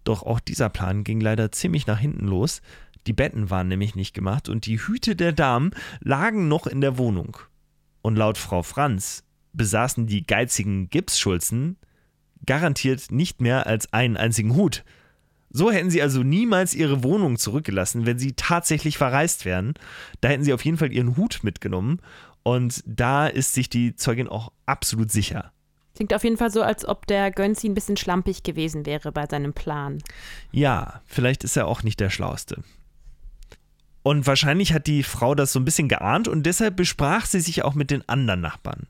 Doch 0.04 0.22
auch 0.22 0.40
dieser 0.40 0.68
Plan 0.68 1.04
ging 1.04 1.20
leider 1.20 1.52
ziemlich 1.52 1.86
nach 1.86 1.98
hinten 1.98 2.26
los. 2.26 2.62
Die 3.06 3.12
Betten 3.12 3.50
waren 3.50 3.68
nämlich 3.68 3.94
nicht 3.94 4.14
gemacht 4.14 4.48
und 4.48 4.66
die 4.66 4.78
Hüte 4.78 5.16
der 5.16 5.32
Damen 5.32 5.72
lagen 6.00 6.48
noch 6.48 6.66
in 6.66 6.80
der 6.80 6.98
Wohnung. 6.98 7.38
Und 8.02 8.16
laut 8.16 8.38
Frau 8.38 8.62
Franz 8.62 9.24
besaßen 9.52 10.06
die 10.06 10.26
geizigen 10.26 10.88
Gipsschulzen 10.90 11.76
garantiert 12.46 13.10
nicht 13.10 13.40
mehr 13.40 13.66
als 13.66 13.92
einen 13.92 14.16
einzigen 14.16 14.54
Hut. 14.54 14.84
So 15.50 15.72
hätten 15.72 15.90
sie 15.90 16.00
also 16.00 16.22
niemals 16.22 16.74
ihre 16.74 17.02
Wohnung 17.02 17.36
zurückgelassen, 17.36 18.06
wenn 18.06 18.18
sie 18.18 18.34
tatsächlich 18.34 18.96
verreist 18.96 19.44
wären. 19.44 19.74
Da 20.20 20.28
hätten 20.28 20.44
sie 20.44 20.52
auf 20.52 20.64
jeden 20.64 20.78
Fall 20.78 20.92
ihren 20.92 21.16
Hut 21.16 21.40
mitgenommen. 21.42 22.00
Und 22.42 22.82
da 22.86 23.26
ist 23.26 23.54
sich 23.54 23.68
die 23.68 23.96
Zeugin 23.96 24.28
auch 24.28 24.52
absolut 24.66 25.10
sicher. 25.10 25.52
Klingt 25.94 26.14
auf 26.14 26.24
jeden 26.24 26.38
Fall 26.38 26.50
so, 26.50 26.62
als 26.62 26.86
ob 26.86 27.06
der 27.06 27.30
Gönczi 27.30 27.68
ein 27.68 27.74
bisschen 27.74 27.96
schlampig 27.96 28.42
gewesen 28.42 28.86
wäre 28.86 29.12
bei 29.12 29.26
seinem 29.26 29.52
Plan. 29.52 29.98
Ja, 30.50 31.02
vielleicht 31.04 31.44
ist 31.44 31.56
er 31.56 31.66
auch 31.66 31.82
nicht 31.82 32.00
der 32.00 32.10
Schlauste. 32.10 32.62
Und 34.02 34.26
wahrscheinlich 34.26 34.72
hat 34.72 34.86
die 34.86 35.02
Frau 35.02 35.34
das 35.34 35.52
so 35.52 35.60
ein 35.60 35.64
bisschen 35.64 35.88
geahnt 35.88 36.26
und 36.26 36.44
deshalb 36.44 36.76
besprach 36.76 37.26
sie 37.26 37.40
sich 37.40 37.64
auch 37.64 37.74
mit 37.74 37.90
den 37.90 38.08
anderen 38.08 38.40
Nachbarn. 38.40 38.86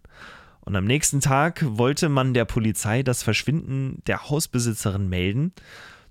Und 0.60 0.76
am 0.76 0.84
nächsten 0.84 1.20
Tag 1.20 1.64
wollte 1.66 2.08
man 2.08 2.32
der 2.32 2.44
Polizei 2.44 3.02
das 3.02 3.22
Verschwinden 3.24 4.02
der 4.06 4.30
Hausbesitzerin 4.30 5.08
melden. 5.08 5.52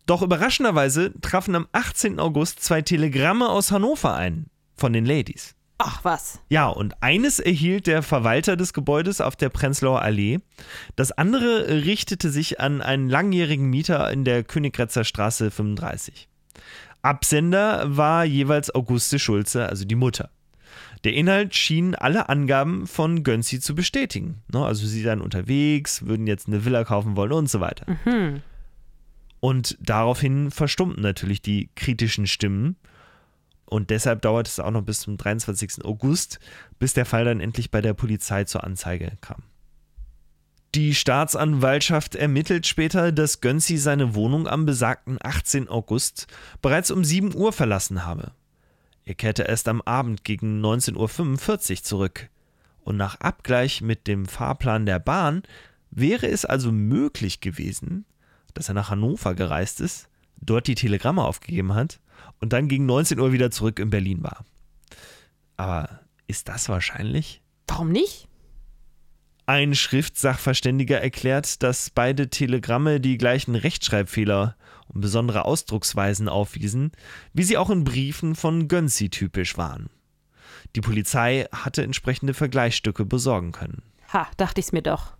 Doch 0.06 0.22
überraschenderweise 0.22 1.14
trafen 1.22 1.56
am 1.56 1.68
18. 1.72 2.20
August 2.20 2.62
zwei 2.62 2.82
Telegramme 2.82 3.48
aus 3.48 3.72
Hannover 3.72 4.16
ein 4.16 4.48
von 4.76 4.92
den 4.92 5.06
Ladies. 5.06 5.56
Ach 5.82 6.04
was. 6.04 6.42
Ja, 6.50 6.68
und 6.68 7.02
eines 7.02 7.40
erhielt 7.40 7.88
der 7.88 8.04
Verwalter 8.04 8.58
des 8.58 8.74
Gebäudes 8.74 9.22
auf 9.22 9.38
der 9.38 9.48
Prenzlauer 9.48 10.02
Allee. 10.02 10.40
Das 10.98 11.14
andere 11.14 11.86
richtete 11.86 12.30
sich 12.30 12.60
an 12.60 12.82
einen 12.82 13.08
langjährigen 13.08 13.70
Mieter 13.70 14.12
in 14.12 14.26
der 14.26 14.44
Königgrätzer 14.44 15.06
Straße 15.06 15.50
35. 15.52 16.28
Absender 17.02 17.96
war 17.96 18.26
jeweils 18.26 18.76
Auguste 18.76 19.20
Schulze, 19.20 19.70
also 19.70 19.86
die 19.86 19.96
Mutter. 19.96 20.30
Der 21.06 21.14
Inhalt 21.14 21.56
schien 21.56 21.96
alle 21.96 22.28
Angaben 22.28 22.86
von 22.86 23.24
Gönczi 23.24 23.62
zu 23.62 23.74
bestätigen. 23.74 24.42
Ne, 24.52 24.66
Also 24.66 24.86
sie 24.86 25.02
seien 25.02 25.22
unterwegs, 25.22 26.06
würden 26.06 26.28
jetzt 26.28 26.48
eine 26.48 26.66
Villa 26.66 26.84
kaufen 26.84 27.16
wollen 27.16 27.32
und 27.32 27.50
so 27.50 27.62
weiter. 27.62 27.86
Und 29.40 29.78
daraufhin 29.80 30.52
verstummten 30.52 31.02
natürlich 31.02 31.42
die 31.42 31.70
kritischen 31.76 32.28
Stimmen. 32.28 32.76
Und 33.70 33.92
deshalb 33.92 34.24
dauert 34.24 34.48
es 34.48 34.60
auch 34.60 34.72
noch 34.72 34.82
bis 34.82 35.02
zum 35.02 35.18
23. 35.18 35.86
August, 35.86 36.40
bis 36.80 36.94
der 36.94 37.06
Fall 37.06 37.26
dann 37.26 37.40
endlich 37.40 37.70
bei 37.70 37.82
der 37.82 37.94
Polizei 37.94 38.44
zur 38.44 38.64
Anzeige 38.64 39.12
kam. 39.22 39.44
Die 40.76 40.94
Staatsanwaltschaft 40.94 42.16
ermittelt 42.16 42.68
später, 42.68 43.12
dass 43.12 43.42
Gönczi 43.42 43.78
seine 43.78 44.16
Wohnung 44.16 44.48
am 44.48 44.66
besagten 44.66 45.18
18. 45.22 45.68
August 45.70 46.28
bereits 46.62 46.92
um 46.92 47.04
7 47.04 47.36
Uhr 47.36 47.54
verlassen 47.54 48.06
habe. 48.06 48.32
Er 49.06 49.16
kehrte 49.16 49.44
erst 49.44 49.68
am 49.68 49.82
Abend 49.82 50.24
gegen 50.24 50.64
19.45 50.64 51.72
Uhr 51.72 51.84
zurück. 51.84 52.30
Und 52.82 52.98
nach 52.98 53.20
Abgleich 53.20 53.82
mit 53.82 54.08
dem 54.08 54.26
Fahrplan 54.26 54.86
der 54.86 55.00
Bahn 55.00 55.44
Wäre 55.92 56.28
es 56.28 56.46
also 56.46 56.72
möglich 56.72 57.42
gewesen, 57.42 58.06
dass 58.54 58.68
er 58.68 58.76
nach 58.76 58.90
Hannover 58.90 59.34
gereist 59.36 59.82
ist, 59.82 60.08
dort 60.40 60.68
die 60.68 60.76
Telegramme 60.76 61.24
aufgegeben 61.24 61.74
hat 61.74 62.00
und 62.40 62.54
dann 62.54 62.68
gegen 62.68 62.86
19 62.86 63.20
Uhr 63.20 63.32
wieder 63.32 63.52
zurück 63.52 63.80
in 63.80 63.90
Berlin 63.90 64.24
war. 64.24 64.46
Aber 65.58 66.02
ist 66.28 66.48
das 66.48 66.70
wahrscheinlich? 66.70 67.42
Warum 67.68 67.92
nicht? 67.92 68.28
Ein 69.46 69.74
Schriftsachverständiger 69.74 71.02
erklärt, 71.02 71.64
dass 71.64 71.90
beide 71.90 72.30
Telegramme 72.30 73.00
die 73.00 73.18
gleichen 73.18 73.56
Rechtschreibfehler 73.56 74.56
und 74.88 75.02
besondere 75.02 75.46
Ausdrucksweisen 75.46 76.30
aufwiesen, 76.30 76.92
wie 77.34 77.44
sie 77.44 77.58
auch 77.58 77.70
in 77.70 77.84
Briefen 77.84 78.36
von 78.36 78.68
Gönczi 78.68 79.10
typisch 79.10 79.58
waren. 79.58 79.90
Die 80.76 80.82
Polizei 80.82 81.48
hatte 81.52 81.84
entsprechende 81.84 82.34
Vergleichsstücke 82.34 83.06
besorgen 83.06 83.52
können. 83.52 83.82
Ha, 84.14 84.28
dachte 84.38 84.60
ich's 84.60 84.72
mir 84.72 84.84
doch. 84.84 85.14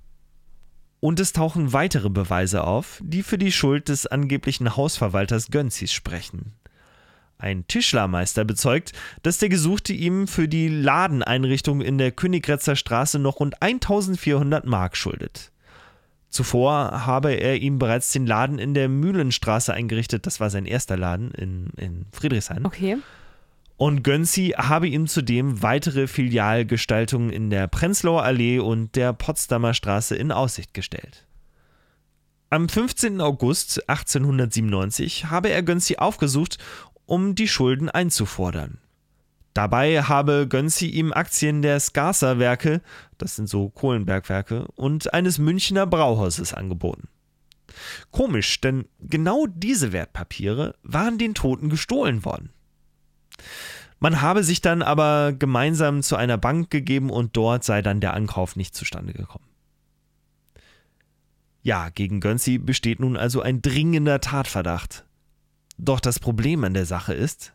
Und 1.00 1.20
es 1.20 1.34
tauchen 1.34 1.74
weitere 1.74 2.10
Beweise 2.10 2.66
auf, 2.66 3.00
die 3.02 3.24
für 3.24 3.38
die 3.38 3.52
Schuld 3.52 3.90
des 3.90 4.06
angeblichen 4.06 4.76
Hausverwalters 4.76 5.50
Gönzis 5.50 5.94
sprechen. 5.94 6.54
Ein 7.40 7.66
Tischlermeister 7.68 8.44
bezeugt, 8.44 8.92
dass 9.24 9.38
der 9.38 9.48
Gesuchte 9.48 9.94
ihm 9.94 10.28
für 10.28 10.50
die 10.50 10.68
Ladeneinrichtung 10.68 11.80
in 11.80 11.98
der 11.98 12.12
Königgrätzer 12.12 12.76
Straße 12.76 13.18
noch 13.18 13.40
rund 13.40 13.62
1400 13.62 14.66
Mark 14.66 14.98
schuldet. 14.98 15.54
Zuvor 16.30 17.06
habe 17.06 17.32
er 17.32 17.56
ihm 17.56 17.80
bereits 17.80 18.12
den 18.12 18.28
Laden 18.28 18.60
in 18.60 18.74
der 18.74 18.90
Mühlenstraße 18.90 19.74
eingerichtet, 19.74 20.28
das 20.28 20.42
war 20.42 20.50
sein 20.50 20.66
erster 20.66 20.98
Laden 20.98 21.32
in, 21.32 21.68
in 21.78 22.06
Friedrichshain. 22.12 22.66
Okay. 22.66 22.98
Und 23.78 24.04
Gönzi 24.04 24.54
habe 24.58 24.90
ihm 24.90 25.08
zudem 25.08 25.62
weitere 25.64 26.08
Filialgestaltungen 26.08 27.30
in 27.30 27.50
der 27.50 27.68
Prenzlauer 27.68 28.24
Allee 28.24 28.60
und 28.60 28.98
der 28.98 29.14
Potsdamer 29.14 29.74
Straße 29.74 30.18
in 30.18 30.34
Aussicht 30.34 30.74
gestellt. 30.74 31.26
Am 32.52 32.68
15. 32.68 33.22
August 33.22 33.88
1897 33.88 35.26
habe 35.26 35.50
er 35.50 35.62
Gönzi 35.62 35.98
aufgesucht, 35.98 36.58
um 37.10 37.36
die 37.36 37.48
Schulden 37.48 37.90
einzufordern. 37.90 38.78
Dabei 39.54 40.04
habe 40.04 40.48
Gönzi 40.48 40.88
ihm 40.88 41.12
Aktien 41.12 41.62
der 41.62 41.80
Skarser 41.80 42.40
Werke, 42.40 42.82
das 43.18 43.36
sind 43.36 43.50
so 43.50 43.70
Kohlenbergwerke, 43.70 44.68
und 44.76 45.14
eines 45.14 45.40
Münchner 45.40 45.88
Brauhauses 45.88 46.54
angeboten. 46.54 47.08
Komisch, 48.12 48.62
denn 48.62 48.86
genau 49.00 49.48
diese 49.48 49.92
Wertpapiere 49.92 50.76
waren 50.84 51.18
den 51.18 51.34
Toten 51.34 51.70
gestohlen 51.70 52.24
worden. 52.26 52.52
Man 54.00 54.22
habe 54.22 54.44
sich 54.44 54.62
dann 54.62 54.82
aber 54.82 55.34
gemeinsam 55.34 56.04
zu 56.04 56.16
einer 56.16 56.38
Bank 56.38 56.70
gegeben 56.70 57.10
und 57.10 57.36
dort 57.36 57.64
sei 57.64 57.82
dann 57.82 58.00
der 58.00 58.14
Ankauf 58.14 58.56
nicht 58.56 58.76
zustande 58.76 59.14
gekommen. 59.14 59.46
Ja, 61.62 61.90
gegen 61.90 62.22
Gönzi 62.22 62.58
besteht 62.58 63.00
nun 63.00 63.18
also 63.18 63.42
ein 63.42 63.62
dringender 63.62 64.22
Tatverdacht. 64.22 65.06
Doch 65.80 66.02
das 66.02 66.20
Problem 66.20 66.66
an 66.66 66.74
der 66.74 66.86
Sache 66.86 67.14
ist, 67.14 67.54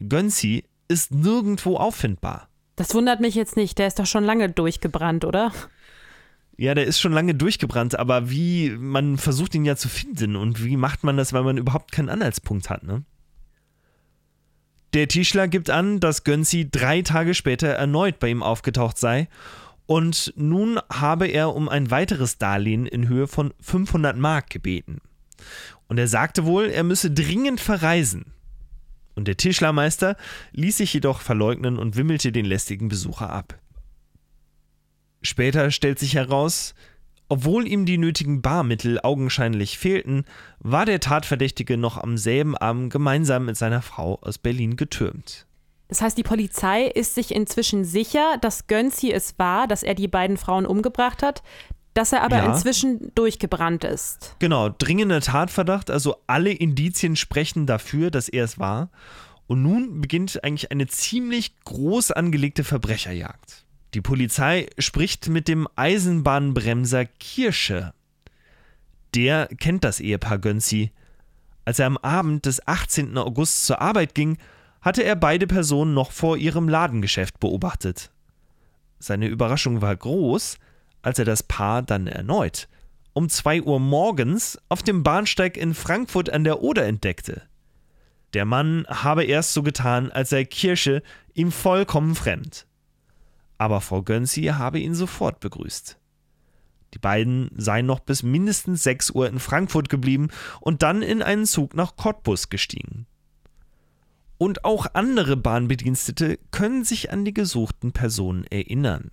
Gönzi 0.00 0.64
ist 0.88 1.12
nirgendwo 1.12 1.76
auffindbar. 1.76 2.48
Das 2.76 2.94
wundert 2.94 3.20
mich 3.20 3.34
jetzt 3.34 3.56
nicht, 3.56 3.78
der 3.78 3.86
ist 3.88 3.98
doch 3.98 4.06
schon 4.06 4.24
lange 4.24 4.48
durchgebrannt, 4.48 5.26
oder? 5.26 5.52
Ja, 6.56 6.74
der 6.74 6.86
ist 6.86 6.98
schon 6.98 7.12
lange 7.12 7.34
durchgebrannt, 7.34 7.98
aber 7.98 8.30
wie, 8.30 8.70
man 8.70 9.18
versucht 9.18 9.54
ihn 9.54 9.66
ja 9.66 9.76
zu 9.76 9.88
finden 9.88 10.34
und 10.34 10.64
wie 10.64 10.78
macht 10.78 11.04
man 11.04 11.18
das, 11.18 11.34
weil 11.34 11.42
man 11.42 11.58
überhaupt 11.58 11.92
keinen 11.92 12.08
Anhaltspunkt 12.08 12.70
hat, 12.70 12.82
ne? 12.84 13.04
Der 14.94 15.06
Tischler 15.06 15.48
gibt 15.48 15.68
an, 15.68 16.00
dass 16.00 16.24
Gönzi 16.24 16.70
drei 16.70 17.02
Tage 17.02 17.34
später 17.34 17.68
erneut 17.68 18.18
bei 18.18 18.30
ihm 18.30 18.42
aufgetaucht 18.42 18.96
sei 18.96 19.28
und 19.84 20.32
nun 20.36 20.80
habe 20.90 21.26
er 21.26 21.54
um 21.54 21.68
ein 21.68 21.90
weiteres 21.90 22.38
Darlehen 22.38 22.86
in 22.86 23.08
Höhe 23.08 23.26
von 23.26 23.52
500 23.60 24.16
Mark 24.16 24.48
gebeten. 24.48 25.02
Und 25.86 25.98
er 25.98 26.08
sagte 26.08 26.44
wohl, 26.44 26.66
er 26.66 26.84
müsse 26.84 27.10
dringend 27.10 27.60
verreisen. 27.60 28.32
Und 29.14 29.26
der 29.26 29.36
Tischlermeister 29.36 30.16
ließ 30.52 30.76
sich 30.76 30.92
jedoch 30.92 31.20
verleugnen 31.20 31.78
und 31.78 31.96
wimmelte 31.96 32.30
den 32.30 32.44
lästigen 32.44 32.88
Besucher 32.88 33.30
ab. 33.30 33.58
Später 35.22 35.70
stellt 35.70 35.98
sich 35.98 36.14
heraus, 36.14 36.74
obwohl 37.28 37.66
ihm 37.66 37.84
die 37.84 37.98
nötigen 37.98 38.40
Barmittel 38.40 39.00
augenscheinlich 39.00 39.78
fehlten, 39.78 40.24
war 40.60 40.86
der 40.86 41.00
Tatverdächtige 41.00 41.76
noch 41.76 41.98
am 41.98 42.16
selben 42.16 42.56
Abend 42.56 42.92
gemeinsam 42.92 43.46
mit 43.46 43.56
seiner 43.56 43.82
Frau 43.82 44.18
aus 44.22 44.38
Berlin 44.38 44.76
getürmt. 44.76 45.46
Das 45.88 46.00
heißt, 46.00 46.16
die 46.16 46.22
Polizei 46.22 46.84
ist 46.84 47.14
sich 47.14 47.34
inzwischen 47.34 47.84
sicher, 47.84 48.36
dass 48.40 48.66
Gönzi 48.66 49.10
es 49.10 49.38
war, 49.38 49.66
dass 49.66 49.82
er 49.82 49.94
die 49.94 50.08
beiden 50.08 50.36
Frauen 50.36 50.66
umgebracht 50.66 51.22
hat, 51.22 51.42
dass 51.98 52.12
er 52.12 52.22
aber 52.22 52.36
Ja. 52.36 52.46
inzwischen 52.52 53.12
durchgebrannt 53.16 53.82
ist. 53.82 54.36
Genau, 54.38 54.68
dringender 54.68 55.20
Tatverdacht, 55.20 55.90
also 55.90 56.16
alle 56.28 56.52
Indizien 56.52 57.16
sprechen 57.16 57.66
dafür, 57.66 58.12
dass 58.12 58.28
er 58.28 58.44
es 58.44 58.58
war. 58.60 58.90
Und 59.48 59.62
nun 59.62 60.00
beginnt 60.00 60.44
eigentlich 60.44 60.70
eine 60.70 60.86
ziemlich 60.86 61.58
groß 61.64 62.12
angelegte 62.12 62.62
Verbrecherjagd. 62.62 63.64
Die 63.94 64.00
Polizei 64.00 64.68
spricht 64.78 65.28
mit 65.28 65.48
dem 65.48 65.66
Eisenbahnbremser 65.74 67.04
Kirsche. 67.06 67.92
Der 69.16 69.48
kennt 69.58 69.82
das 69.82 69.98
Ehepaar 69.98 70.38
Gönzi. 70.38 70.92
Als 71.64 71.80
er 71.80 71.86
am 71.86 71.96
Abend 71.96 72.46
des 72.46 72.64
18. 72.68 73.18
August 73.18 73.66
zur 73.66 73.80
Arbeit 73.80 74.14
ging, 74.14 74.38
hatte 74.82 75.02
er 75.02 75.16
beide 75.16 75.48
Personen 75.48 75.94
noch 75.94 76.12
vor 76.12 76.36
ihrem 76.36 76.68
Ladengeschäft 76.68 77.40
beobachtet. 77.40 78.10
Seine 79.00 79.26
Überraschung 79.26 79.82
war 79.82 79.96
groß, 79.96 80.58
als 81.02 81.18
er 81.18 81.24
das 81.24 81.42
Paar 81.42 81.82
dann 81.82 82.06
erneut 82.06 82.68
um 83.18 83.28
2 83.28 83.62
Uhr 83.62 83.80
morgens 83.80 84.60
auf 84.68 84.84
dem 84.84 85.02
Bahnsteig 85.02 85.56
in 85.56 85.74
Frankfurt 85.74 86.30
an 86.30 86.44
der 86.44 86.62
Oder 86.62 86.86
entdeckte. 86.86 87.42
Der 88.32 88.44
Mann 88.44 88.86
habe 88.86 89.24
erst 89.24 89.54
so 89.54 89.64
getan, 89.64 90.12
als 90.12 90.30
sei 90.30 90.44
Kirsche 90.44 91.02
ihm 91.34 91.50
vollkommen 91.50 92.14
fremd. 92.14 92.68
Aber 93.58 93.80
Frau 93.80 94.02
Gönzi 94.02 94.44
habe 94.44 94.78
ihn 94.78 94.94
sofort 94.94 95.40
begrüßt. 95.40 95.98
Die 96.94 97.00
beiden 97.00 97.50
seien 97.56 97.86
noch 97.86 97.98
bis 97.98 98.22
mindestens 98.22 98.84
6 98.84 99.10
Uhr 99.10 99.28
in 99.28 99.40
Frankfurt 99.40 99.88
geblieben 99.88 100.28
und 100.60 100.84
dann 100.84 101.02
in 101.02 101.20
einen 101.20 101.46
Zug 101.46 101.74
nach 101.74 101.96
Cottbus 101.96 102.50
gestiegen. 102.50 103.08
Und 104.38 104.64
auch 104.64 104.86
andere 104.92 105.36
Bahnbedienstete 105.36 106.38
können 106.52 106.84
sich 106.84 107.10
an 107.10 107.24
die 107.24 107.34
gesuchten 107.34 107.90
Personen 107.90 108.44
erinnern. 108.44 109.10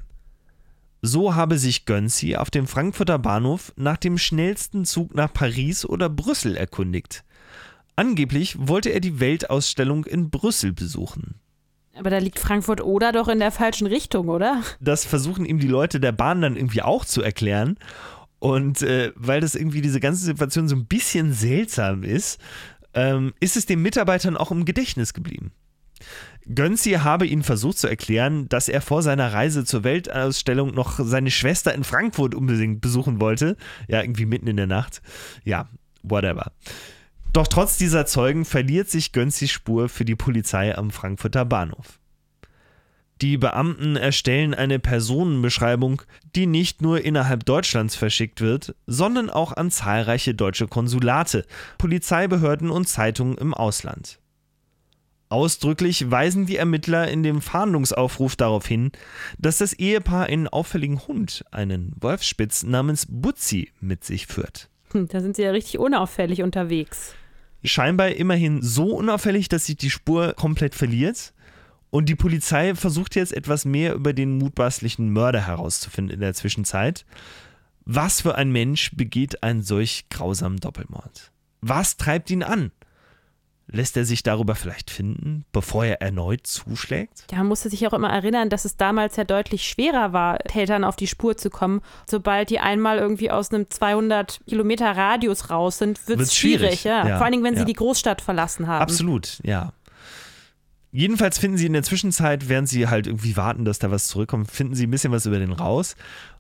So 1.05 1.35
habe 1.35 1.59
sich 1.59 1.85
Gönzi 1.85 2.35
auf 2.35 2.49
dem 2.49 2.65
Frankfurter 2.65 3.19
Bahnhof 3.19 3.71
nach 3.75 3.97
dem 3.97 4.17
schnellsten 4.17 4.85
Zug 4.85 5.13
nach 5.13 5.31
Paris 5.31 5.85
oder 5.85 6.09
Brüssel 6.09 6.57
erkundigt. 6.57 7.23
Angeblich 7.95 8.55
wollte 8.57 8.89
er 8.89 9.01
die 9.01 9.19
Weltausstellung 9.19 10.05
in 10.05 10.31
Brüssel 10.31 10.73
besuchen. 10.73 11.35
Aber 11.95 12.09
da 12.09 12.17
liegt 12.17 12.39
Frankfurt 12.39 12.81
oder 12.81 13.11
doch 13.11 13.27
in 13.27 13.37
der 13.37 13.51
falschen 13.51 13.85
Richtung, 13.85 14.29
oder? 14.29 14.63
Das 14.81 15.05
versuchen 15.05 15.45
ihm 15.45 15.59
die 15.59 15.67
Leute 15.67 15.99
der 15.99 16.11
Bahn 16.11 16.41
dann 16.41 16.55
irgendwie 16.55 16.81
auch 16.81 17.05
zu 17.05 17.21
erklären. 17.21 17.77
Und 18.39 18.81
äh, 18.81 19.11
weil 19.15 19.41
das 19.41 19.53
irgendwie 19.53 19.81
diese 19.81 19.99
ganze 19.99 20.25
Situation 20.25 20.67
so 20.67 20.75
ein 20.75 20.87
bisschen 20.87 21.33
seltsam 21.33 22.01
ist, 22.01 22.39
ähm, 22.95 23.31
ist 23.39 23.57
es 23.57 23.67
den 23.67 23.83
Mitarbeitern 23.83 24.37
auch 24.37 24.49
im 24.49 24.65
Gedächtnis 24.65 25.13
geblieben. 25.13 25.51
Gönzi 26.53 26.91
habe 26.91 27.25
ihnen 27.25 27.43
versucht 27.43 27.79
zu 27.79 27.87
erklären, 27.87 28.47
dass 28.49 28.69
er 28.69 28.81
vor 28.81 29.01
seiner 29.01 29.33
Reise 29.33 29.65
zur 29.65 29.83
Weltausstellung 29.83 30.75
noch 30.75 30.99
seine 30.99 31.31
Schwester 31.31 31.73
in 31.73 31.83
Frankfurt 31.83 32.35
unbedingt 32.35 32.81
besuchen 32.81 33.19
wollte. 33.19 33.57
Ja, 33.87 34.01
irgendwie 34.01 34.27
mitten 34.27 34.47
in 34.47 34.57
der 34.57 34.67
Nacht. 34.67 35.01
Ja, 35.43 35.67
whatever. 36.03 36.51
Doch 37.33 37.47
trotz 37.47 37.77
dieser 37.77 38.05
Zeugen 38.05 38.45
verliert 38.45 38.89
sich 38.89 39.11
Gönzis 39.11 39.51
Spur 39.51 39.89
für 39.89 40.05
die 40.05 40.15
Polizei 40.15 40.77
am 40.77 40.91
Frankfurter 40.91 41.45
Bahnhof. 41.45 41.99
Die 43.21 43.37
Beamten 43.37 43.95
erstellen 43.95 44.53
eine 44.53 44.77
Personenbeschreibung, 44.77 46.01
die 46.35 46.47
nicht 46.47 46.81
nur 46.81 47.03
innerhalb 47.03 47.45
Deutschlands 47.45 47.95
verschickt 47.95 48.41
wird, 48.41 48.75
sondern 48.87 49.29
auch 49.29 49.53
an 49.53 49.71
zahlreiche 49.71 50.35
deutsche 50.35 50.67
Konsulate, 50.67 51.45
Polizeibehörden 51.77 52.69
und 52.69 52.87
Zeitungen 52.87 53.37
im 53.37 53.53
Ausland. 53.53 54.19
Ausdrücklich 55.29 56.11
weisen 56.11 56.45
die 56.45 56.57
Ermittler 56.57 57.07
in 57.09 57.23
dem 57.23 57.41
Fahndungsaufruf 57.41 58.35
darauf 58.35 58.67
hin, 58.67 58.91
dass 59.39 59.57
das 59.57 59.73
Ehepaar 59.73 60.27
einen 60.27 60.47
auffälligen 60.47 61.07
Hund, 61.07 61.43
einen 61.51 61.93
Wolfsspitz 61.99 62.63
namens 62.63 63.07
Butzi, 63.09 63.71
mit 63.81 64.03
sich 64.03 64.27
führt. 64.27 64.69
Hm, 64.91 65.07
da 65.07 65.21
sind 65.21 65.35
sie 65.35 65.41
ja 65.41 65.51
richtig 65.51 65.79
unauffällig 65.79 66.43
unterwegs. 66.43 67.15
Scheinbar 67.63 68.09
immerhin 68.09 68.61
so 68.61 68.95
unauffällig, 68.95 69.49
dass 69.49 69.65
sich 69.65 69.77
die 69.77 69.89
Spur 69.89 70.33
komplett 70.33 70.75
verliert. 70.75 71.33
Und 71.89 72.09
die 72.09 72.15
Polizei 72.15 72.75
versucht 72.75 73.15
jetzt 73.15 73.33
etwas 73.33 73.65
mehr 73.65 73.95
über 73.95 74.13
den 74.13 74.37
mutmaßlichen 74.37 75.09
Mörder 75.09 75.47
herauszufinden 75.47 76.13
in 76.13 76.19
der 76.19 76.33
Zwischenzeit. 76.33 77.05
Was 77.85 78.21
für 78.21 78.35
ein 78.35 78.51
Mensch 78.51 78.91
begeht 78.95 79.41
einen 79.43 79.63
solch 79.63 80.05
grausamen 80.09 80.59
Doppelmord? 80.59 81.31
Was 81.61 81.97
treibt 81.97 82.29
ihn 82.29 82.43
an? 82.43 82.71
Lässt 83.67 83.97
er 83.97 84.05
sich 84.05 84.21
darüber 84.21 84.53
vielleicht 84.53 84.91
finden, 84.91 85.43
bevor 85.51 85.85
er 85.85 85.99
erneut 85.99 86.45
zuschlägt? 86.45 87.25
Ja, 87.31 87.39
man 87.39 87.47
musste 87.47 87.69
sich 87.71 87.87
auch 87.87 87.93
immer 87.93 88.11
erinnern, 88.11 88.49
dass 88.49 88.63
es 88.63 88.77
damals 88.77 89.15
ja 89.15 89.23
deutlich 89.23 89.67
schwerer 89.67 90.13
war, 90.13 90.37
Tätern 90.39 90.83
auf 90.83 90.95
die 90.95 91.07
Spur 91.07 91.35
zu 91.35 91.49
kommen. 91.49 91.81
Sobald 92.07 92.51
die 92.51 92.59
einmal 92.59 92.99
irgendwie 92.99 93.31
aus 93.31 93.51
einem 93.51 93.67
200 93.67 94.41
Kilometer 94.47 94.95
Radius 94.95 95.49
raus 95.49 95.79
sind, 95.79 96.07
wird 96.07 96.19
es 96.19 96.35
schwierig. 96.35 96.81
schwierig 96.81 96.83
ja. 96.83 97.07
ja. 97.07 97.17
Vor 97.17 97.25
allen 97.25 97.31
Dingen, 97.31 97.43
wenn 97.43 97.55
ja. 97.55 97.61
sie 97.61 97.65
die 97.65 97.73
Großstadt 97.73 98.21
verlassen 98.21 98.67
haben. 98.67 98.83
Absolut, 98.83 99.39
ja. 99.43 99.73
Jedenfalls 100.91 101.39
finden 101.39 101.57
sie 101.57 101.65
in 101.65 101.73
der 101.73 101.83
Zwischenzeit, 101.83 102.47
während 102.47 102.69
sie 102.69 102.87
halt 102.87 103.07
irgendwie 103.07 103.35
warten, 103.35 103.65
dass 103.65 103.79
da 103.79 103.91
was 103.91 104.07
zurückkommt, 104.07 104.49
finden 104.49 104.75
sie 104.75 104.87
ein 104.87 104.91
bisschen 104.91 105.11
was 105.11 105.25
über 105.25 105.39
den 105.39 105.51
raus. 105.51 105.97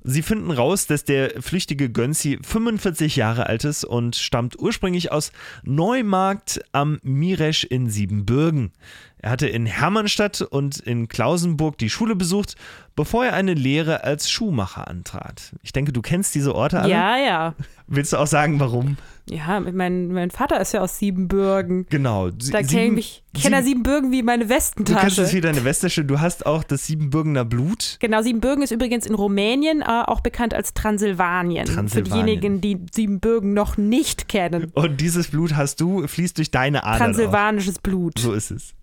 Sie 0.07 0.21
finden 0.21 0.51
raus, 0.51 0.85
dass 0.85 1.03
der 1.03 1.41
flüchtige 1.41 1.89
Gönzi 1.89 2.37
45 2.43 3.15
Jahre 3.15 3.47
alt 3.47 3.63
ist 3.63 3.83
und 3.83 4.15
stammt 4.15 4.59
ursprünglich 4.59 5.11
aus 5.11 5.31
Neumarkt 5.63 6.61
am 6.73 6.99
Miresch 7.01 7.63
in 7.63 7.89
Siebenbürgen. 7.89 8.71
Er 9.17 9.31
hatte 9.31 9.47
in 9.47 9.65
Hermannstadt 9.65 10.41
und 10.41 10.77
in 10.77 11.07
Klausenburg 11.07 11.79
die 11.79 11.89
Schule 11.89 12.15
besucht, 12.15 12.55
bevor 12.95 13.25
er 13.25 13.33
eine 13.33 13.55
Lehre 13.55 14.03
als 14.03 14.29
Schuhmacher 14.29 14.87
antrat. 14.87 15.53
Ich 15.63 15.73
denke, 15.73 15.91
du 15.91 16.03
kennst 16.03 16.35
diese 16.35 16.53
Orte 16.53 16.79
alle. 16.79 16.91
Ja, 16.91 17.17
ja. 17.17 17.55
Willst 17.87 18.13
du 18.13 18.17
auch 18.17 18.27
sagen, 18.27 18.59
warum? 18.59 18.97
Ja, 19.27 19.59
mein, 19.59 20.09
mein 20.09 20.29
Vater 20.29 20.61
ist 20.61 20.73
ja 20.73 20.81
aus 20.81 20.99
Siebenbürgen. 20.99 21.87
Genau. 21.89 22.29
Da 22.29 22.61
kenne 22.61 22.99
ich 22.99 23.23
kenne 23.33 23.63
Siebenbürgen 23.63 24.11
wie 24.11 24.21
meine 24.21 24.47
Westentasche. 24.47 24.93
Du 24.93 25.01
kennst 25.01 25.17
es 25.17 25.33
wie 25.33 25.41
deine 25.41 25.63
Westtasche. 25.63 26.05
Du 26.05 26.19
hast 26.19 26.45
auch 26.45 26.63
das 26.63 26.85
Siebenbürgener 26.85 27.45
Blut. 27.45 27.97
Genau, 27.99 28.21
Siebenbürgen 28.21 28.63
ist 28.63 28.71
übrigens 28.71 29.05
in 29.05 29.15
Rumänien 29.15 29.81
auch 30.03 30.21
bekannt 30.21 30.53
als 30.53 30.73
Transsilvanien. 30.73 31.65
Transsilvanien. 31.65 32.05
Für 32.05 32.39
diejenigen, 32.39 32.61
die 32.61 32.85
Siebenbürgen 32.91 33.53
noch 33.53 33.77
nicht 33.77 34.27
kennen. 34.27 34.71
Und 34.73 35.01
dieses 35.01 35.29
Blut 35.29 35.55
hast 35.55 35.81
du, 35.81 36.07
fließt 36.07 36.37
durch 36.37 36.51
deine 36.51 36.83
Adern 36.83 36.99
Transsilvanisches. 36.99 37.79
Blut. 37.79 38.19
So 38.19 38.33
ist 38.33 38.51
es. 38.51 38.73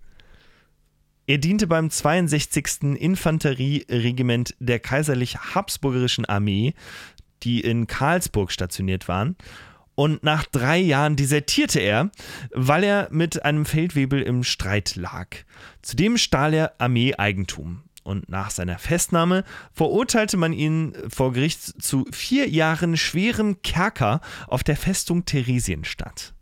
Er 1.25 1.37
diente 1.37 1.67
beim 1.67 1.89
62. 1.89 2.97
Infanterieregiment 2.99 4.55
der 4.59 4.79
kaiserlich-habsburgischen 4.79 6.25
Armee, 6.25 6.73
die 7.43 7.61
in 7.61 7.87
Karlsburg 7.87 8.51
stationiert 8.51 9.07
waren. 9.07 9.37
Und 9.95 10.23
nach 10.23 10.45
drei 10.45 10.79
Jahren 10.79 11.15
desertierte 11.15 11.79
er, 11.79 12.09
weil 12.51 12.83
er 12.83 13.07
mit 13.11 13.45
einem 13.45 13.65
Feldwebel 13.65 14.21
im 14.21 14.43
Streit 14.43 14.95
lag. 14.95 15.27
Zudem 15.81 16.17
stahl 16.17 16.53
er 16.53 16.73
Armeeeigentum. 16.79 17.83
Und 18.03 18.27
nach 18.27 18.51
seiner 18.51 18.77
Festnahme 18.79 19.45
verurteilte 19.71 20.35
man 20.37 20.51
ihn 20.51 20.93
vor 21.07 21.31
Gericht 21.31 21.81
zu 21.81 22.05
vier 22.11 22.49
Jahren 22.49 22.97
schwerem 22.97 23.61
Kerker 23.61 24.19
auf 24.47 24.63
der 24.63 24.75
Festung 24.75 25.23
Theresienstadt 25.25 26.33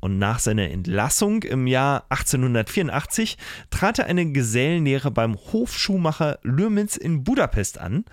und 0.00 0.18
nach 0.18 0.38
seiner 0.38 0.70
Entlassung 0.70 1.42
im 1.42 1.66
Jahr 1.66 2.04
1884 2.08 3.36
trat 3.70 3.98
er 3.98 4.06
eine 4.06 4.32
Gesellenlehre 4.32 5.10
beim 5.10 5.36
Hofschuhmacher 5.36 6.38
Lürmitz 6.42 6.96
in 6.96 7.22
Budapest 7.22 7.78
an 7.78 8.04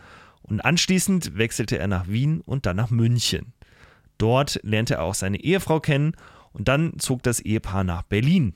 und 0.43 0.61
anschließend 0.61 1.37
wechselte 1.37 1.77
er 1.77 1.87
nach 1.87 2.07
Wien 2.07 2.41
und 2.41 2.65
dann 2.65 2.75
nach 2.75 2.89
München. 2.89 3.53
Dort 4.17 4.59
lernte 4.63 4.95
er 4.95 5.03
auch 5.03 5.15
seine 5.15 5.39
Ehefrau 5.39 5.79
kennen 5.79 6.13
und 6.51 6.67
dann 6.67 6.99
zog 6.99 7.23
das 7.23 7.39
Ehepaar 7.39 7.83
nach 7.83 8.03
Berlin. 8.03 8.53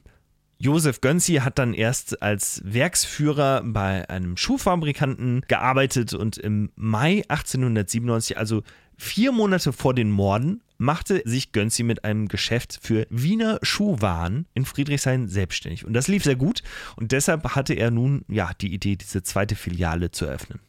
Josef 0.62 1.02
Gönzi 1.02 1.36
hat 1.38 1.58
dann 1.58 1.74
erst 1.74 2.22
als 2.22 2.62
Werksführer 2.64 3.64
bei 3.66 4.08
einem 4.12 4.38
Schuhfabrikanten 4.38 5.42
gearbeitet 5.48 6.14
und 6.14 6.38
im 6.38 6.72
Mai 6.76 7.24
1897, 7.30 8.38
also 8.38 8.62
vier 8.96 9.32
Monate 9.32 9.74
vor 9.74 9.96
den 9.96 10.12
Morden, 10.12 10.62
machte 10.78 11.24
sich 11.26 11.52
Gönzi 11.52 11.82
mit 11.82 12.06
einem 12.06 12.28
Geschäft 12.28 12.78
für 12.80 13.08
Wiener 13.10 13.58
Schuhwaren 13.64 14.46
in 14.54 14.66
Friedrichshain 14.66 15.28
selbstständig. 15.28 15.84
Und 15.84 15.94
das 15.94 16.08
lief 16.08 16.24
sehr 16.24 16.36
gut 16.36 16.62
und 16.96 17.12
deshalb 17.12 17.56
hatte 17.56 17.74
er 17.74 17.90
nun 17.90 18.24
ja 18.28 18.52
die 18.62 18.72
Idee, 18.72 18.98
diese 18.98 19.24
zweite 19.24 19.56
Filiale 19.56 20.12
zu 20.12 20.26
eröffnen. 20.26 20.60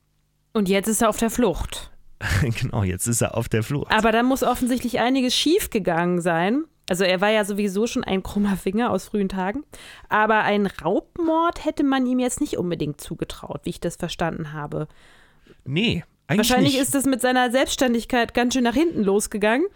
Und 0.55 0.71
jetzt 0.71 0.89
ist 0.89 1.03
er 1.03 1.11
auf 1.11 1.19
der 1.19 1.31
Flucht. 1.31 1.91
genau, 2.41 2.83
jetzt 2.83 3.07
ist 3.09 3.21
er 3.21 3.37
auf 3.37 3.51
der 3.51 3.63
Flucht. 3.63 3.93
Aber 3.93 4.11
da 4.11 4.23
muss 4.23 4.43
offensichtlich 4.43 5.01
einiges 5.01 5.35
schiefgegangen 5.35 6.23
sein. 6.23 6.65
Also 6.88 7.05
er 7.05 7.21
war 7.21 7.31
ja 7.31 7.45
sowieso 7.45 7.87
schon 7.87 8.05
ein 8.05 8.23
krummer 8.23 8.57
Finger 8.57 8.90
aus 8.90 9.07
frühen 9.07 9.29
Tagen. 9.29 9.64
Aber 10.09 10.40
ein 10.40 10.66
Raubmord 10.66 11.64
hätte 11.64 11.85
man 11.85 12.07
ihm 12.07 12.18
jetzt 12.18 12.40
nicht 12.40 12.59
unbedingt 12.59 13.01
zugetraut, 13.01 13.61
wie 13.64 13.71
ich 13.71 13.81
das 13.81 13.97
verstanden 13.97 14.53
habe. 14.53 14.88
Nee, 15.64 16.05
eigentlich 16.27 16.51
Wahrscheinlich 16.51 16.75
nicht. 16.75 16.83
ist 16.83 16.95
es 16.95 17.05
mit 17.05 17.21
seiner 17.21 17.51
Selbstständigkeit 17.51 18.35
ganz 18.35 18.55
schön 18.55 18.64
nach 18.64 18.75
hinten 18.75 19.03
losgegangen. 19.03 19.66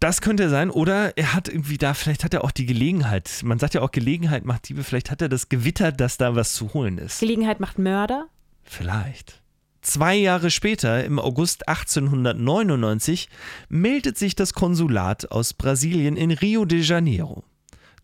Das 0.00 0.20
könnte 0.20 0.48
sein. 0.48 0.70
Oder 0.70 1.16
er 1.16 1.34
hat 1.34 1.48
irgendwie 1.48 1.76
da, 1.76 1.94
vielleicht 1.94 2.24
hat 2.24 2.32
er 2.34 2.44
auch 2.44 2.52
die 2.52 2.66
Gelegenheit. 2.66 3.40
Man 3.42 3.58
sagt 3.58 3.74
ja 3.74 3.82
auch, 3.82 3.90
Gelegenheit 3.90 4.44
macht 4.44 4.68
Diebe. 4.68 4.84
Vielleicht 4.84 5.10
hat 5.10 5.22
er 5.22 5.28
das 5.28 5.48
gewittert, 5.48 6.00
dass 6.00 6.16
da 6.18 6.36
was 6.36 6.52
zu 6.54 6.72
holen 6.72 6.98
ist. 6.98 7.20
Gelegenheit 7.20 7.58
macht 7.58 7.78
Mörder? 7.78 8.28
Vielleicht. 8.62 9.42
Zwei 9.80 10.16
Jahre 10.16 10.50
später, 10.50 11.04
im 11.04 11.18
August 11.18 11.68
1899, 11.68 13.28
meldet 13.68 14.18
sich 14.18 14.34
das 14.34 14.52
Konsulat 14.52 15.30
aus 15.30 15.54
Brasilien 15.54 16.16
in 16.16 16.30
Rio 16.30 16.64
de 16.64 16.80
Janeiro. 16.80 17.44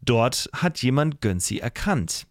Dort 0.03 0.49
hat 0.53 0.83
jemand 0.83 1.21
Gönzi 1.21 1.59
erkannt. 1.59 2.27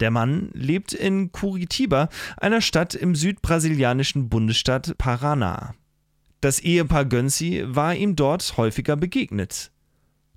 Der 0.00 0.10
Mann 0.10 0.50
lebt 0.52 0.92
in 0.92 1.32
Curitiba, 1.32 2.08
einer 2.36 2.60
Stadt 2.60 2.94
im 2.94 3.14
südbrasilianischen 3.14 4.28
Bundesstaat 4.28 4.96
Paraná. 4.98 5.74
Das 6.40 6.58
Ehepaar 6.60 7.04
Gönzi 7.04 7.62
war 7.66 7.94
ihm 7.94 8.16
dort 8.16 8.56
häufiger 8.56 8.96
begegnet. 8.96 9.70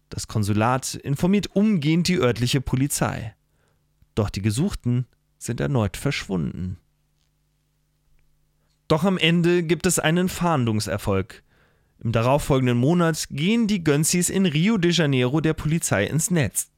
Das 0.10 0.28
Konsulat 0.28 0.94
informiert 0.96 1.56
umgehend 1.56 2.08
die 2.08 2.20
örtliche 2.20 2.62
Polizei. 2.62 3.36
Doch 4.14 4.30
die 4.30 4.42
Gesuchten 4.42 5.08
sind 5.38 5.60
erneut 5.60 5.98
verschwunden. 5.98 6.78
Doch 8.88 9.04
am 9.04 9.18
Ende 9.18 9.64
gibt 9.64 9.86
es 9.86 10.00
einen 10.00 10.30
Fahndungserfolg. 10.30 11.44
Im 12.04 12.12
darauffolgenden 12.12 12.78
Monat 12.78 13.28
gehen 13.32 13.68
die 13.68 13.84
Gönzis 13.84 14.30
in 14.30 14.46
Rio 14.46 14.78
de 14.78 14.92
Janeiro 14.92 15.42
der 15.42 15.54
Polizei 15.54 16.06
ins 16.06 16.30
Netz. 16.30 16.70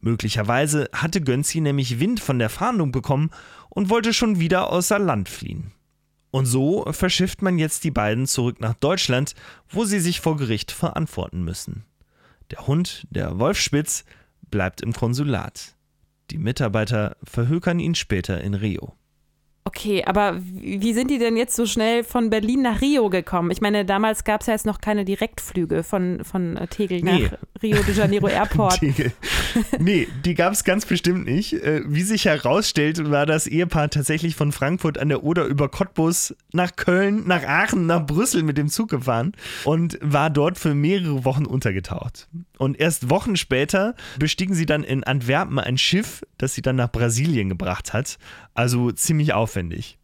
Möglicherweise 0.00 0.88
hatte 0.92 1.20
Gönzi 1.20 1.60
nämlich 1.60 2.00
Wind 2.00 2.18
von 2.18 2.40
der 2.40 2.48
Fahndung 2.48 2.90
bekommen 2.90 3.30
und 3.68 3.88
wollte 3.88 4.12
schon 4.12 4.40
wieder 4.40 4.72
außer 4.72 4.98
Land 4.98 5.28
fliehen. 5.28 5.72
Und 6.32 6.46
so 6.46 6.84
verschifft 6.90 7.42
man 7.42 7.58
jetzt 7.58 7.84
die 7.84 7.90
beiden 7.90 8.26
zurück 8.26 8.58
nach 8.60 8.74
Deutschland, 8.74 9.34
wo 9.68 9.84
sie 9.84 10.00
sich 10.00 10.20
vor 10.20 10.36
Gericht 10.36 10.72
verantworten 10.72 11.44
müssen. 11.44 11.84
Der 12.50 12.66
Hund, 12.66 13.06
der 13.10 13.38
Wolfspitz, 13.38 14.04
bleibt 14.50 14.80
im 14.80 14.92
Konsulat. 14.92 15.76
Die 16.30 16.38
Mitarbeiter 16.38 17.16
verhökern 17.22 17.78
ihn 17.78 17.94
später 17.94 18.40
in 18.40 18.54
Rio. 18.54 18.94
Okay, 19.64 20.04
aber 20.04 20.40
wie 20.42 20.92
sind 20.92 21.08
die 21.08 21.18
denn 21.18 21.36
jetzt 21.36 21.54
so 21.54 21.66
schnell 21.66 22.02
von 22.02 22.30
Berlin 22.30 22.62
nach 22.62 22.80
Rio 22.80 23.08
gekommen? 23.10 23.52
Ich 23.52 23.60
meine, 23.60 23.84
damals 23.84 24.24
gab 24.24 24.40
es 24.40 24.48
ja 24.48 24.54
jetzt 24.54 24.66
noch 24.66 24.80
keine 24.80 25.04
Direktflüge 25.04 25.84
von, 25.84 26.24
von 26.24 26.56
äh, 26.56 26.66
Tegel 26.66 27.00
nee. 27.02 27.28
nach 27.30 27.38
Rio 27.62 27.80
de 27.84 27.94
Janeiro 27.94 28.26
Airport. 28.28 28.80
Tegel. 28.80 29.12
Nee, 29.78 30.08
die 30.24 30.34
gab 30.34 30.52
es 30.52 30.64
ganz 30.64 30.84
bestimmt 30.84 31.26
nicht. 31.26 31.52
Äh, 31.52 31.82
wie 31.86 32.02
sich 32.02 32.24
herausstellt, 32.24 33.08
war 33.10 33.24
das 33.24 33.46
Ehepaar 33.46 33.88
tatsächlich 33.88 34.34
von 34.34 34.50
Frankfurt 34.50 34.98
an 34.98 35.08
der 35.08 35.22
Oder 35.22 35.44
über 35.44 35.68
Cottbus 35.68 36.34
nach 36.52 36.74
Köln, 36.74 37.22
nach 37.28 37.44
Aachen, 37.44 37.86
nach 37.86 38.04
Brüssel 38.04 38.42
mit 38.42 38.58
dem 38.58 38.68
Zug 38.68 38.90
gefahren 38.90 39.32
und 39.64 39.96
war 40.02 40.30
dort 40.30 40.58
für 40.58 40.74
mehrere 40.74 41.24
Wochen 41.24 41.46
untergetaucht. 41.46 42.28
Und 42.62 42.78
erst 42.78 43.10
Wochen 43.10 43.34
später 43.34 43.96
bestiegen 44.20 44.54
sie 44.54 44.66
dann 44.66 44.84
in 44.84 45.02
Antwerpen 45.02 45.58
ein 45.58 45.76
Schiff, 45.76 46.22
das 46.38 46.54
sie 46.54 46.62
dann 46.62 46.76
nach 46.76 46.92
Brasilien 46.92 47.48
gebracht 47.48 47.92
hat. 47.92 48.18
Also 48.54 48.92
ziemlich 48.92 49.32
aufwendig. 49.32 49.98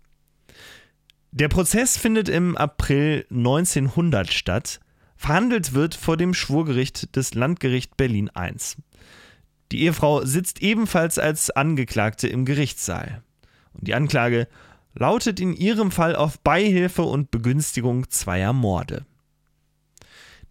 Der 1.30 1.46
Prozess 1.46 1.96
findet 1.96 2.28
im 2.28 2.56
April 2.56 3.26
1900 3.30 4.32
statt. 4.32 4.80
Verhandelt 5.14 5.72
wird 5.72 5.94
vor 5.94 6.16
dem 6.16 6.34
Schwurgericht 6.34 7.14
des 7.14 7.34
Landgericht 7.34 7.96
Berlin 7.96 8.28
I. 8.36 8.50
Die 9.70 9.82
Ehefrau 9.82 10.24
sitzt 10.24 10.60
ebenfalls 10.60 11.20
als 11.20 11.50
Angeklagte 11.50 12.26
im 12.26 12.44
Gerichtssaal. 12.44 13.22
Und 13.72 13.86
die 13.86 13.94
Anklage 13.94 14.48
lautet 14.94 15.38
in 15.38 15.54
ihrem 15.54 15.92
Fall 15.92 16.16
auf 16.16 16.40
Beihilfe 16.40 17.02
und 17.02 17.30
Begünstigung 17.30 18.10
zweier 18.10 18.52
Morde. 18.52 19.06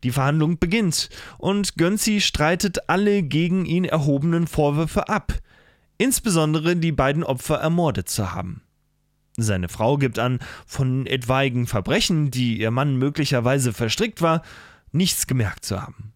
Die 0.03 0.11
Verhandlung 0.11 0.59
beginnt 0.59 1.09
und 1.37 1.75
Gönzi 1.77 2.21
streitet 2.21 2.89
alle 2.89 3.23
gegen 3.23 3.65
ihn 3.65 3.85
erhobenen 3.85 4.47
Vorwürfe 4.47 5.09
ab 5.09 5.33
insbesondere 5.97 6.75
die 6.75 6.91
beiden 6.91 7.23
Opfer 7.23 7.57
ermordet 7.57 8.09
zu 8.09 8.33
haben. 8.33 8.61
Seine 9.37 9.69
Frau 9.69 9.97
gibt 9.97 10.17
an, 10.17 10.39
von 10.65 11.05
etwaigen 11.05 11.67
Verbrechen, 11.67 12.31
die 12.31 12.59
ihr 12.59 12.71
Mann 12.71 12.97
möglicherweise 12.97 13.71
verstrickt 13.71 14.21
war, 14.21 14.41
nichts 14.91 15.27
gemerkt 15.27 15.63
zu 15.65 15.81
haben. 15.81 16.13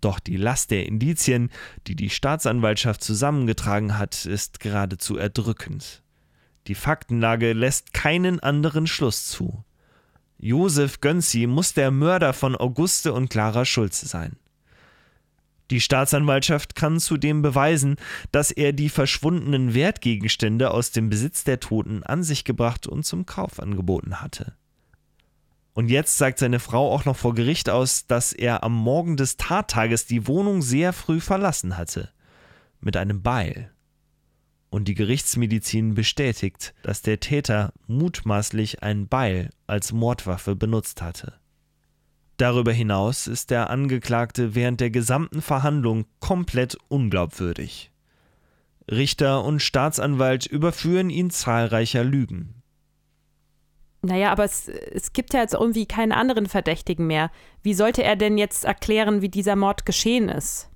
Doch 0.00 0.18
die 0.18 0.36
Last 0.36 0.70
der 0.70 0.86
Indizien, 0.86 1.50
die 1.86 1.94
die 1.94 2.10
Staatsanwaltschaft 2.10 3.02
zusammengetragen 3.02 3.98
hat, 3.98 4.26
ist 4.26 4.60
geradezu 4.60 5.16
erdrückend. 5.16 6.02
Die 6.66 6.74
Faktenlage 6.74 7.52
lässt 7.52 7.92
keinen 7.92 8.40
anderen 8.40 8.86
Schluss 8.86 9.26
zu. 9.26 9.64
Josef 10.42 11.00
Gönzi 11.00 11.46
muss 11.46 11.74
der 11.74 11.90
Mörder 11.90 12.32
von 12.32 12.56
Auguste 12.56 13.12
und 13.12 13.28
Clara 13.28 13.66
Schulze 13.66 14.06
sein. 14.06 14.36
Die 15.70 15.80
Staatsanwaltschaft 15.80 16.74
kann 16.74 16.98
zudem 16.98 17.42
beweisen, 17.42 17.96
dass 18.32 18.50
er 18.50 18.72
die 18.72 18.88
verschwundenen 18.88 19.74
Wertgegenstände 19.74 20.70
aus 20.70 20.92
dem 20.92 21.10
Besitz 21.10 21.44
der 21.44 21.60
Toten 21.60 22.02
an 22.02 22.22
sich 22.22 22.44
gebracht 22.44 22.86
und 22.86 23.04
zum 23.04 23.26
Kauf 23.26 23.60
angeboten 23.60 24.20
hatte. 24.20 24.54
Und 25.74 25.88
jetzt 25.88 26.16
sagt 26.16 26.38
seine 26.38 26.58
Frau 26.58 26.90
auch 26.90 27.04
noch 27.04 27.16
vor 27.16 27.34
Gericht 27.34 27.68
aus, 27.68 28.06
dass 28.06 28.32
er 28.32 28.64
am 28.64 28.74
Morgen 28.74 29.16
des 29.16 29.36
Tattages 29.36 30.06
die 30.06 30.26
Wohnung 30.26 30.62
sehr 30.62 30.92
früh 30.92 31.20
verlassen 31.20 31.76
hatte. 31.76 32.10
Mit 32.80 32.96
einem 32.96 33.22
Beil. 33.22 33.70
Und 34.70 34.86
die 34.86 34.94
Gerichtsmedizin 34.94 35.94
bestätigt, 35.94 36.74
dass 36.82 37.02
der 37.02 37.18
Täter 37.18 37.72
mutmaßlich 37.88 38.82
ein 38.82 39.08
Beil 39.08 39.50
als 39.66 39.92
Mordwaffe 39.92 40.54
benutzt 40.54 41.02
hatte. 41.02 41.34
Darüber 42.36 42.72
hinaus 42.72 43.26
ist 43.26 43.50
der 43.50 43.68
Angeklagte 43.68 44.54
während 44.54 44.80
der 44.80 44.90
gesamten 44.90 45.42
Verhandlung 45.42 46.06
komplett 46.20 46.78
unglaubwürdig. 46.88 47.90
Richter 48.90 49.44
und 49.44 49.60
Staatsanwalt 49.60 50.46
überführen 50.46 51.10
ihn 51.10 51.30
zahlreicher 51.30 52.02
Lügen. 52.02 52.62
Naja, 54.02 54.32
aber 54.32 54.44
es, 54.44 54.68
es 54.68 55.12
gibt 55.12 55.34
ja 55.34 55.40
jetzt 55.40 55.52
irgendwie 55.52 55.84
keinen 55.84 56.12
anderen 56.12 56.46
Verdächtigen 56.46 57.06
mehr. 57.06 57.30
Wie 57.62 57.74
sollte 57.74 58.02
er 58.02 58.16
denn 58.16 58.38
jetzt 58.38 58.64
erklären, 58.64 59.20
wie 59.20 59.28
dieser 59.28 59.56
Mord 59.56 59.84
geschehen 59.84 60.28
ist? 60.30 60.69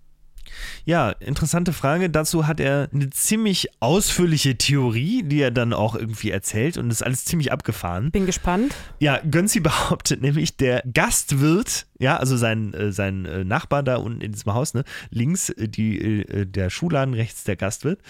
Ja, 0.85 1.11
interessante 1.11 1.73
Frage. 1.73 2.11
Dazu 2.11 2.47
hat 2.47 2.61
er 2.61 2.89
eine 2.93 3.11
ziemlich 3.11 3.69
ausführliche 3.81 4.57
Theorie, 4.57 5.23
die 5.23 5.41
er 5.41 5.51
dann 5.51 5.73
auch 5.73 5.95
irgendwie 5.95 6.31
erzählt 6.31 6.77
und 6.77 6.91
ist 6.91 7.03
alles 7.03 7.25
ziemlich 7.25 7.53
abgefahren. 7.53 8.11
Bin 8.11 8.27
gespannt. 8.27 8.75
Ja, 8.99 9.21
Gönzi 9.31 9.61
behauptet 9.65 10.23
nämlich, 10.23 10.57
der 10.57 10.83
Gastwirt, 10.93 11.87
ja, 11.99 12.17
also 12.17 12.37
sein, 12.37 12.75
äh, 12.75 12.93
sein 12.93 13.25
äh, 13.25 13.45
Nachbar 13.45 13.83
da 13.83 13.97
unten 13.97 14.21
in 14.21 14.33
diesem 14.33 14.55
Haus, 14.55 14.75
ne, 14.75 14.85
links 15.11 15.51
äh, 15.51 15.69
die, 15.69 16.25
der 16.47 16.71
Schuhladen, 16.71 17.15
rechts 17.15 17.45
der 17.45 17.57
Gastwirt. 17.57 18.01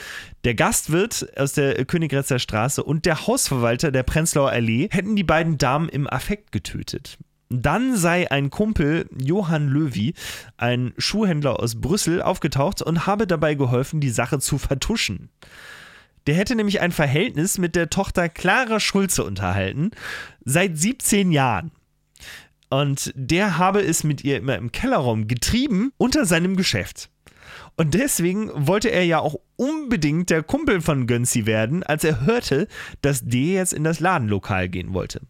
Der 0.44 0.54
Gastwirt 0.54 1.26
aus 1.38 1.52
der 1.52 1.84
Königgrätzer 1.84 2.38
Straße 2.38 2.82
und 2.82 3.06
der 3.06 3.26
Hausverwalter 3.26 3.90
der 3.90 4.02
Prenzlauer 4.02 4.50
Allee 4.50 4.88
hätten 4.90 5.16
die 5.16 5.24
beiden 5.24 5.58
Damen 5.58 5.88
im 5.88 6.08
Affekt 6.08 6.52
getötet. 6.52 7.18
Dann 7.48 7.96
sei 7.96 8.30
ein 8.30 8.50
Kumpel, 8.50 9.08
Johann 9.16 9.68
Löwy, 9.68 10.14
ein 10.56 10.92
Schuhhändler 10.98 11.60
aus 11.60 11.80
Brüssel, 11.80 12.22
aufgetaucht 12.22 12.82
und 12.82 13.06
habe 13.06 13.26
dabei 13.26 13.54
geholfen, 13.54 14.00
die 14.00 14.10
Sache 14.10 14.38
zu 14.38 14.58
vertuschen. 14.58 15.30
Der 16.26 16.34
hätte 16.34 16.54
nämlich 16.54 16.80
ein 16.80 16.92
Verhältnis 16.92 17.58
mit 17.58 17.76
der 17.76 17.90
Tochter 17.90 18.28
Clara 18.28 18.80
Schulze 18.80 19.24
unterhalten, 19.24 19.90
seit 20.44 20.78
17 20.78 21.32
Jahren. 21.32 21.70
Und 22.70 23.12
der 23.14 23.58
habe 23.58 23.82
es 23.82 24.04
mit 24.04 24.24
ihr 24.24 24.38
immer 24.38 24.56
im 24.56 24.72
Kellerraum 24.72 25.28
getrieben 25.28 25.92
unter 25.96 26.24
seinem 26.24 26.56
Geschäft. 26.56 27.10
Und 27.76 27.94
deswegen 27.94 28.50
wollte 28.54 28.88
er 28.88 29.04
ja 29.04 29.18
auch 29.18 29.36
unbedingt 29.56 30.30
der 30.30 30.42
Kumpel 30.42 30.80
von 30.80 31.06
Gönzi 31.06 31.46
werden, 31.46 31.82
als 31.82 32.04
er 32.04 32.24
hörte, 32.24 32.68
dass 33.02 33.24
der 33.24 33.40
jetzt 33.40 33.72
in 33.72 33.84
das 33.84 34.00
Ladenlokal 34.00 34.68
gehen 34.68 34.94
wollte. 34.94 35.20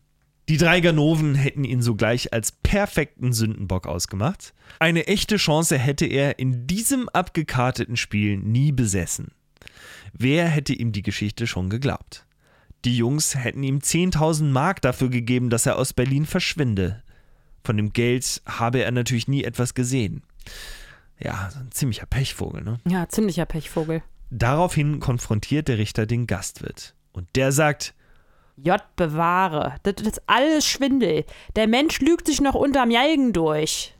Die 0.48 0.59
drei 0.59 0.80
Ganoven 0.80 1.35
hätten 1.35 1.64
ihn 1.64 1.80
sogleich 1.80 2.33
als 2.33 2.52
perfekten 2.52 3.33
Sündenbock 3.33 3.87
ausgemacht. 3.87 4.52
Eine 4.78 5.07
echte 5.07 5.37
Chance 5.37 5.78
hätte 5.78 6.07
er 6.07 6.38
in 6.38 6.66
diesem 6.66 7.09
abgekarteten 7.09 7.96
Spiel 7.96 8.37
nie 8.37 8.70
besessen. 8.70 9.33
Wer 10.12 10.46
hätte 10.46 10.74
ihm 10.74 10.92
die 10.92 11.02
Geschichte 11.02 11.46
schon 11.46 11.70
geglaubt? 11.70 12.26
Die 12.85 12.96
Jungs 12.96 13.35
hätten 13.35 13.62
ihm 13.62 13.78
10.000 13.78 14.44
Mark 14.44 14.83
dafür 14.83 15.09
gegeben, 15.09 15.48
dass 15.48 15.64
er 15.64 15.76
aus 15.76 15.94
Berlin 15.94 16.26
verschwinde. 16.26 17.02
Von 17.64 17.78
dem 17.78 17.94
Geld 17.94 18.42
habe 18.44 18.83
er 18.83 18.92
natürlich 18.92 19.26
nie 19.26 19.44
etwas 19.44 19.72
gesehen. 19.72 20.22
Ja, 21.18 21.48
so 21.50 21.61
ein 21.61 21.72
ziemlicher 21.72 22.04
Pechvogel, 22.04 22.62
ne? 22.62 22.80
Ja, 22.87 23.09
ziemlicher 23.09 23.46
Pechvogel. 23.46 24.02
Daraufhin 24.30 25.00
konfrontiert 25.00 25.68
der 25.68 25.78
Richter 25.78 26.04
den 26.04 26.26
Gastwirt. 26.26 26.94
Und 27.12 27.28
der 27.37 27.52
sagt, 27.52 27.94
J 28.57 28.81
bewahre. 28.97 29.77
Das 29.83 29.95
ist 30.07 30.23
alles 30.27 30.67
Schwindel. 30.67 31.25
Der 31.57 31.67
Mensch 31.67 32.01
lügt 32.01 32.27
sich 32.27 32.40
noch 32.40 32.55
unterm 32.55 32.90
Jalgen 32.90 33.33
durch. 33.33 33.95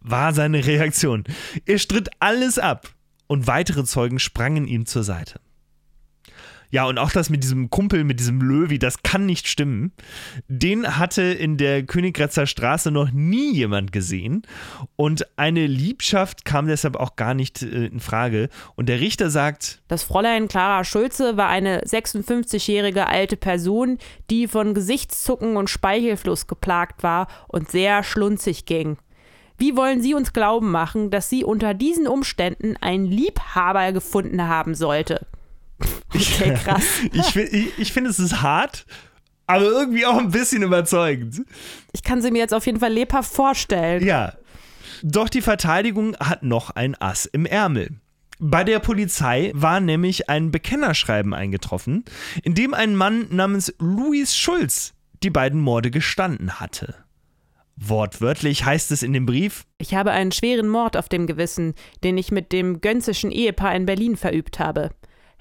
War 0.00 0.32
seine 0.32 0.64
Reaktion. 0.66 1.24
Er 1.66 1.78
stritt 1.78 2.10
alles 2.20 2.58
ab 2.58 2.88
und 3.26 3.46
weitere 3.46 3.84
Zeugen 3.84 4.18
sprangen 4.18 4.66
ihm 4.66 4.86
zur 4.86 5.04
Seite. 5.04 5.40
Ja, 6.72 6.86
und 6.86 6.98
auch 6.98 7.10
das 7.10 7.28
mit 7.28 7.42
diesem 7.42 7.68
Kumpel, 7.68 8.02
mit 8.02 8.18
diesem 8.18 8.40
Löwi, 8.40 8.78
das 8.78 9.02
kann 9.02 9.26
nicht 9.26 9.46
stimmen. 9.46 9.92
Den 10.48 10.96
hatte 10.96 11.20
in 11.20 11.58
der 11.58 11.82
Königgrätzer 11.82 12.46
Straße 12.46 12.90
noch 12.90 13.10
nie 13.12 13.52
jemand 13.52 13.92
gesehen. 13.92 14.40
Und 14.96 15.26
eine 15.36 15.66
Liebschaft 15.66 16.46
kam 16.46 16.66
deshalb 16.66 16.96
auch 16.96 17.14
gar 17.14 17.34
nicht 17.34 17.62
äh, 17.62 17.84
in 17.84 18.00
Frage. 18.00 18.48
Und 18.74 18.88
der 18.88 19.00
Richter 19.00 19.28
sagt: 19.28 19.82
Das 19.88 20.02
Fräulein 20.02 20.48
Clara 20.48 20.82
Schulze 20.82 21.36
war 21.36 21.48
eine 21.48 21.82
56-jährige 21.82 23.06
alte 23.06 23.36
Person, 23.36 23.98
die 24.30 24.48
von 24.48 24.72
Gesichtszucken 24.72 25.58
und 25.58 25.68
Speichelfluss 25.68 26.46
geplagt 26.46 27.02
war 27.02 27.28
und 27.48 27.70
sehr 27.70 28.02
schlunzig 28.02 28.64
ging. 28.64 28.96
Wie 29.58 29.76
wollen 29.76 30.00
Sie 30.00 30.14
uns 30.14 30.32
glauben 30.32 30.70
machen, 30.70 31.10
dass 31.10 31.28
sie 31.28 31.44
unter 31.44 31.74
diesen 31.74 32.06
Umständen 32.06 32.78
einen 32.78 33.04
Liebhaber 33.04 33.92
gefunden 33.92 34.48
haben 34.48 34.74
sollte? 34.74 35.26
Okay, 36.14 36.54
krass. 36.64 36.84
ich, 37.12 37.36
ich, 37.36 37.78
ich 37.78 37.92
finde, 37.92 38.10
es 38.10 38.18
ist 38.18 38.42
hart, 38.42 38.86
aber 39.46 39.64
irgendwie 39.64 40.06
auch 40.06 40.18
ein 40.18 40.30
bisschen 40.30 40.62
überzeugend. 40.62 41.42
Ich 41.92 42.02
kann 42.02 42.22
sie 42.22 42.30
mir 42.30 42.38
jetzt 42.38 42.54
auf 42.54 42.66
jeden 42.66 42.80
Fall 42.80 42.92
lebhaft 42.92 43.32
vorstellen. 43.32 44.04
Ja. 44.04 44.34
Doch 45.02 45.28
die 45.28 45.42
Verteidigung 45.42 46.16
hat 46.18 46.42
noch 46.42 46.70
ein 46.70 46.94
Ass 47.00 47.26
im 47.26 47.44
Ärmel. 47.44 47.90
Bei 48.38 48.64
der 48.64 48.80
Polizei 48.80 49.52
war 49.54 49.80
nämlich 49.80 50.28
ein 50.28 50.50
Bekennerschreiben 50.50 51.32
eingetroffen, 51.34 52.04
in 52.42 52.54
dem 52.54 52.74
ein 52.74 52.96
Mann 52.96 53.26
namens 53.30 53.72
Louis 53.78 54.36
Schulz 54.36 54.94
die 55.22 55.30
beiden 55.30 55.60
Morde 55.60 55.90
gestanden 55.90 56.58
hatte. 56.58 56.96
Wortwörtlich 57.76 58.64
heißt 58.64 58.90
es 58.92 59.02
in 59.02 59.12
dem 59.12 59.26
Brief: 59.26 59.64
Ich 59.78 59.94
habe 59.94 60.10
einen 60.10 60.32
schweren 60.32 60.68
Mord 60.68 60.96
auf 60.96 61.08
dem 61.08 61.26
Gewissen, 61.26 61.74
den 62.04 62.18
ich 62.18 62.30
mit 62.30 62.52
dem 62.52 62.80
Gönzischen 62.80 63.30
Ehepaar 63.30 63.74
in 63.74 63.86
Berlin 63.86 64.16
verübt 64.16 64.58
habe. 64.58 64.90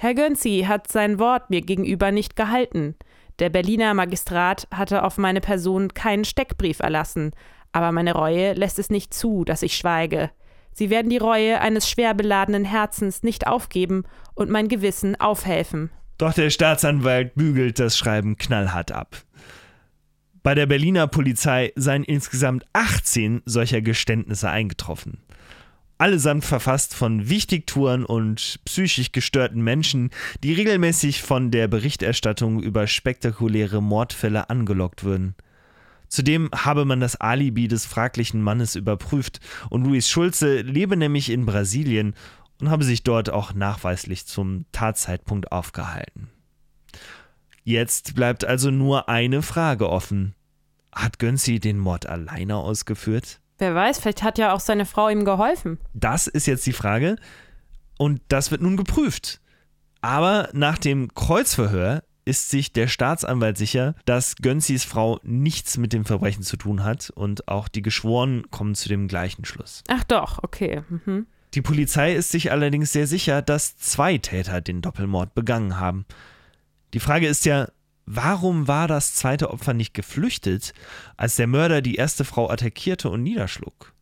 Herr 0.02 0.16
Gönzi 0.16 0.66
hat 0.68 0.92
sein 0.92 1.20
Wort 1.20 1.52
mir 1.52 1.62
gegenüber 1.62 2.12
nicht 2.12 2.36
gehalten. 2.36 2.96
Der 3.38 3.52
Berliner 3.52 3.94
Magistrat 3.94 4.68
hatte 4.74 5.04
auf 5.04 5.20
meine 5.20 5.42
Person 5.42 5.94
keinen 5.94 6.26
Steckbrief 6.26 6.80
erlassen, 6.80 7.34
aber 7.72 7.92
meine 7.92 8.16
Reue 8.16 8.54
lässt 8.54 8.80
es 8.80 8.90
nicht 8.90 9.14
zu, 9.14 9.46
dass 9.46 9.62
ich 9.62 9.78
schweige. 9.78 10.32
Sie 10.74 10.90
werden 10.90 11.12
die 11.12 11.20
Reue 11.20 11.62
eines 11.62 11.88
schwer 11.88 12.16
beladenen 12.16 12.66
Herzens 12.66 13.22
nicht 13.22 13.46
aufgeben 13.46 14.06
und 14.34 14.50
mein 14.50 14.70
Gewissen 14.70 15.22
aufhelfen. 15.22 15.92
Doch 16.18 16.34
der 16.34 16.50
Staatsanwalt 16.50 17.36
bügelt 17.36 17.78
das 17.78 17.96
Schreiben 17.96 18.38
knallhart 18.38 18.92
ab. 18.92 19.18
Bei 20.42 20.56
der 20.56 20.66
Berliner 20.66 21.06
Polizei 21.06 21.74
seien 21.76 22.04
insgesamt 22.04 22.66
18 22.74 23.44
solcher 23.46 23.82
Geständnisse 23.82 24.50
eingetroffen 24.50 25.20
allesamt 26.02 26.44
verfasst 26.44 26.96
von 26.96 27.30
Wichtigtouren 27.30 28.06
und 28.06 28.60
psychisch 28.66 29.12
gestörten 29.12 29.62
Menschen, 29.62 30.10
die 30.44 30.52
regelmäßig 30.52 31.22
von 31.22 31.52
der 31.52 31.68
Berichterstattung 31.68 32.60
über 32.60 32.88
spektakuläre 32.88 33.84
Mordfälle 33.84 34.50
angelockt 34.50 35.04
würden. 35.04 35.36
Zudem 36.08 36.50
habe 36.56 36.86
man 36.86 37.02
das 37.02 37.18
Alibi 37.18 37.68
des 37.68 37.86
fraglichen 37.86 38.42
Mannes 38.42 38.76
überprüft 38.76 39.42
und 39.70 39.86
Luis 39.86 40.10
Schulze 40.10 40.62
lebe 40.62 40.98
nämlich 40.98 41.30
in 41.30 41.46
Brasilien 41.46 42.16
und 42.60 42.72
habe 42.72 42.84
sich 42.84 43.04
dort 43.04 43.30
auch 43.30 43.54
nachweislich 43.54 44.26
zum 44.26 44.66
Tatzeitpunkt 44.72 45.52
aufgehalten. 45.52 46.30
Jetzt 47.64 48.16
bleibt 48.16 48.44
also 48.44 48.72
nur 48.72 49.08
eine 49.08 49.44
Frage 49.44 49.88
offen. 49.88 50.34
Hat 50.92 51.20
Gönzi 51.20 51.60
den 51.60 51.78
Mord 51.78 52.08
alleine 52.08 52.56
ausgeführt? 52.58 53.41
Wer 53.62 53.76
weiß, 53.76 54.00
vielleicht 54.00 54.24
hat 54.24 54.40
ja 54.40 54.54
auch 54.54 54.60
seine 54.60 54.88
Frau 54.88 55.08
ihm 55.08 55.24
geholfen. 55.24 55.78
Das 55.94 56.26
ist 56.26 56.48
jetzt 56.48 56.66
die 56.66 56.74
Frage. 56.74 57.18
Und 58.00 58.20
das 58.28 58.50
wird 58.50 58.64
nun 58.64 58.76
geprüft. 58.76 59.40
Aber 60.02 60.50
nach 60.54 60.80
dem 60.80 61.14
Kreuzverhör 61.14 62.02
ist 62.26 62.50
sich 62.50 62.74
der 62.74 62.88
Staatsanwalt 62.88 63.60
sicher, 63.60 63.94
dass 64.06 64.38
Gönzis 64.38 64.84
Frau 64.84 65.20
nichts 65.22 65.78
mit 65.78 65.94
dem 65.94 66.06
Verbrechen 66.06 66.42
zu 66.42 66.58
tun 66.58 66.84
hat 66.84 67.12
und 67.12 67.48
auch 67.50 67.68
die 67.68 67.84
Geschworenen 67.84 68.50
kommen 68.50 68.74
zu 68.74 68.90
dem 68.90 69.08
gleichen 69.08 69.46
Schluss. 69.46 69.84
Ach 69.90 70.04
doch, 70.06 70.40
okay. 70.42 70.82
Mhm. 70.90 71.28
Die 71.54 71.62
Polizei 71.62 72.16
ist 72.16 72.32
sich 72.32 72.52
allerdings 72.52 72.92
sehr 72.92 73.06
sicher, 73.06 73.44
dass 73.44 73.78
zwei 73.78 74.18
Täter 74.18 74.62
den 74.62 74.82
Doppelmord 74.82 75.36
begangen 75.36 75.80
haben. 75.80 76.08
Die 76.96 77.00
Frage 77.00 77.28
ist 77.28 77.46
ja, 77.46 77.68
Warum 78.14 78.68
war 78.68 78.90
das 78.90 79.14
zweite 79.14 79.52
Opfer 79.52 79.74
nicht 79.74 79.94
geflüchtet, 79.94 80.74
als 81.16 81.38
der 81.38 81.48
Mörder 81.48 81.82
die 81.82 81.96
erste 81.96 82.26
Frau 82.26 82.50
attackierte 82.50 83.10
und 83.10 83.24
niederschlug? 83.24 83.94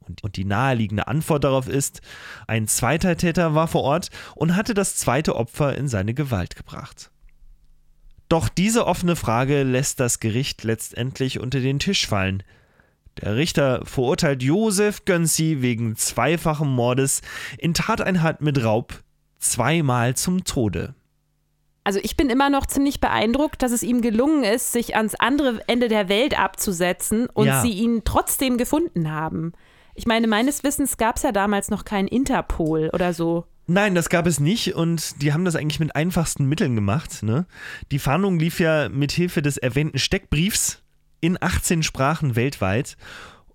Und, 0.00 0.34
die 0.34 0.44
naheliegende 0.44 1.06
Antwort 1.06 1.44
darauf 1.44 1.68
ist, 1.68 2.00
ein 2.48 2.66
zweiter 2.66 3.16
Täter 3.16 3.54
war 3.54 3.68
vor 3.68 3.84
Ort 3.84 4.08
und 4.34 4.56
hatte 4.56 4.74
das 4.74 4.96
zweite 4.96 5.36
Opfer 5.36 5.76
in 5.76 5.86
seine 5.86 6.12
Gewalt 6.12 6.56
gebracht. 6.56 7.12
Doch 8.28 8.48
diese 8.48 8.84
offene 8.84 9.14
Frage 9.14 9.62
lässt 9.62 10.00
das 10.00 10.18
Gericht 10.18 10.64
letztendlich 10.64 11.38
unter 11.38 11.60
den 11.60 11.78
Tisch 11.78 12.08
fallen. 12.08 12.42
Der 13.20 13.36
Richter 13.36 13.86
verurteilt 13.86 14.42
Josef 14.42 15.04
Gönzi 15.04 15.58
wegen 15.60 15.94
zweifachen 15.94 16.68
Mordes 16.68 17.22
in 17.58 17.74
Tateinheit 17.74 18.40
mit 18.40 18.64
Raub 18.64 19.04
zweimal 19.38 20.16
zum 20.16 20.42
Tode. 20.42 20.96
Also 21.84 21.98
ich 22.02 22.16
bin 22.16 22.30
immer 22.30 22.48
noch 22.48 22.66
ziemlich 22.66 23.00
beeindruckt, 23.00 23.62
dass 23.62 23.72
es 23.72 23.82
ihm 23.82 24.02
gelungen 24.02 24.44
ist, 24.44 24.72
sich 24.72 24.94
ans 24.96 25.14
andere 25.16 25.60
Ende 25.66 25.88
der 25.88 26.08
Welt 26.08 26.38
abzusetzen 26.38 27.26
und 27.26 27.46
Ja. 27.46 27.60
sie 27.62 27.72
ihn 27.72 28.02
trotzdem 28.04 28.56
gefunden 28.56 29.10
haben. 29.10 29.52
Ich 29.94 30.06
meine, 30.06 30.26
meines 30.26 30.62
Wissens 30.64 30.96
gab 30.96 31.16
es 31.16 31.22
ja 31.22 31.32
damals 31.32 31.70
noch 31.70 31.84
kein 31.84 32.06
Interpol 32.06 32.90
oder 32.92 33.12
so. 33.12 33.44
Nein, 33.66 33.94
das 33.94 34.08
gab 34.08 34.26
es 34.26 34.40
nicht 34.40 34.74
und 34.74 35.22
die 35.22 35.32
haben 35.32 35.44
das 35.44 35.54
eigentlich 35.56 35.80
mit 35.80 35.94
einfachsten 35.94 36.46
Mitteln 36.46 36.74
gemacht. 36.74 37.22
Ne? 37.22 37.46
Die 37.90 37.98
Fahndung 37.98 38.38
lief 38.38 38.58
ja 38.60 38.88
mit 38.88 39.12
Hilfe 39.12 39.42
des 39.42 39.56
erwähnten 39.56 39.98
Steckbriefs 39.98 40.82
in 41.20 41.38
18 41.40 41.82
Sprachen 41.82 42.34
weltweit. 42.36 42.96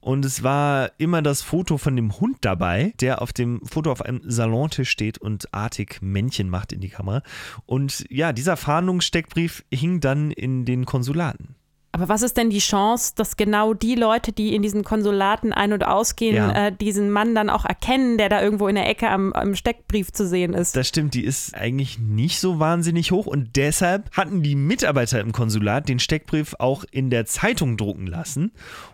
Und 0.08 0.24
es 0.24 0.42
war 0.42 0.92
immer 1.00 1.22
das 1.22 1.42
Foto 1.42 1.78
von 1.78 1.98
dem 1.98 2.18
Hund 2.18 2.38
dabei, 2.40 2.94
der 3.02 3.22
auf 3.22 3.34
dem 3.34 3.60
Foto 3.66 3.92
auf 3.92 4.02
einem 4.02 4.22
Salontisch 4.24 4.90
steht 4.90 5.18
und 5.18 5.54
artig 5.54 5.98
Männchen 6.00 6.50
macht 6.50 6.72
in 6.72 6.80
die 6.80 6.88
Kamera. 6.88 7.24
Und 7.66 8.06
ja, 8.10 8.32
dieser 8.32 8.56
Fahndungssteckbrief 8.56 9.66
hing 9.70 10.00
dann 10.00 10.32
in 10.32 10.64
den 10.64 10.86
Konsulaten. 10.86 11.57
Aber 11.98 12.10
was 12.10 12.22
ist 12.22 12.38
denn 12.38 12.52
die 12.52 12.60
Chance, 12.60 13.14
dass 13.16 13.38
genau 13.38 13.74
die 13.74 13.96
Leute, 13.96 14.32
die 14.32 14.54
in 14.54 14.62
diesen 14.62 14.84
Konsulaten 14.84 15.52
ein- 15.52 15.74
und 15.74 15.84
ausgehen, 15.84 16.36
Ja. 16.36 16.68
äh, 16.68 16.72
diesen 16.72 17.10
Mann 17.10 17.34
dann 17.34 17.50
auch 17.50 17.66
erkennen, 17.66 18.20
der 18.20 18.30
da 18.30 18.40
irgendwo 18.40 18.68
in 18.68 18.76
der 18.76 18.88
Ecke 18.88 19.10
am, 19.10 19.34
am 19.34 19.56
Steckbrief 19.56 20.12
zu 20.12 20.28
sehen 20.28 20.54
ist? 20.54 20.76
Das 20.76 20.88
stimmt, 20.88 21.16
die 21.16 21.24
ist 21.24 21.56
eigentlich 21.56 21.98
nicht 21.98 22.40
so 22.40 22.60
wahnsinnig 22.60 23.12
hoch 23.12 23.26
und 23.26 23.56
deshalb 23.56 24.12
hatten 24.16 24.44
die 24.44 24.56
Mitarbeiter 24.56 25.20
im 25.20 25.32
Konsulat 25.32 25.90
den 25.90 25.98
Steckbrief 25.98 26.54
auch 26.60 26.84
in 26.92 27.10
der 27.10 27.26
Zeitung 27.26 27.78
drucken 27.78 28.06
lassen 28.06 28.52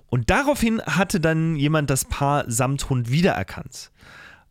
und 0.07 0.29
daraufhin 0.29 0.81
hatte 0.81 1.19
dann 1.19 1.57
jemand 1.57 1.89
das 1.89 2.05
Paar 2.05 2.45
samt 2.49 2.89
Hund 2.89 3.11
wiedererkannt. 3.11 3.91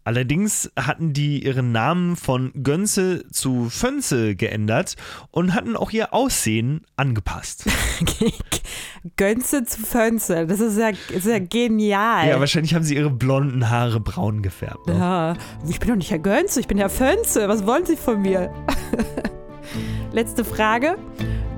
Allerdings 0.05 0.71
hatten 0.77 1.13
die 1.13 1.45
ihren 1.45 1.71
Namen 1.71 2.17
von 2.17 2.53
Gönze 2.63 3.25
zu 3.31 3.71
Fönze 3.71 4.35
geändert 4.35 4.97
und 5.31 5.55
hatten 5.55 5.77
auch 5.77 5.91
ihr 5.93 6.13
Aussehen 6.13 6.83
angepasst. 6.97 7.65
Gönze 9.17 9.65
zu 9.65 9.81
Fönze, 9.81 10.47
das 10.47 10.61
ist 10.61 10.77
ja, 10.79 10.91
ist 11.15 11.27
ja 11.27 11.39
genial. 11.39 12.29
Ja, 12.29 12.41
wahrscheinlich 12.41 12.75
haben 12.75 12.85
sie 12.85 12.97
ihre 12.97 13.11
blonden 13.11 13.71
Haare 13.71 14.01
braun 14.01 14.43
gefärbt. 14.43 14.87
Ne? 14.89 14.95
Ja, 14.95 15.35
ich 15.69 15.79
bin 15.79 15.89
doch 15.91 15.97
nicht 15.97 16.11
Herr 16.11 16.19
Gönze, 16.19 16.59
ich 16.59 16.67
bin 16.67 16.79
Herr 16.79 16.91
Fönze. 16.91 17.49
Was 17.49 17.67
wollen 17.67 17.87
Sie 17.87 17.97
von 17.97 18.21
mir? 18.21 18.53
Letzte 20.13 20.45
Frage. 20.45 20.99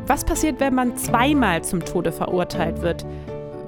Was 0.07 0.23
passiert, 0.25 0.61
wenn 0.61 0.75
man 0.75 0.99
zweimal 0.99 1.65
zum 1.65 1.83
Tode 1.85 2.13
verurteilt 2.13 2.83
wird? 2.83 3.07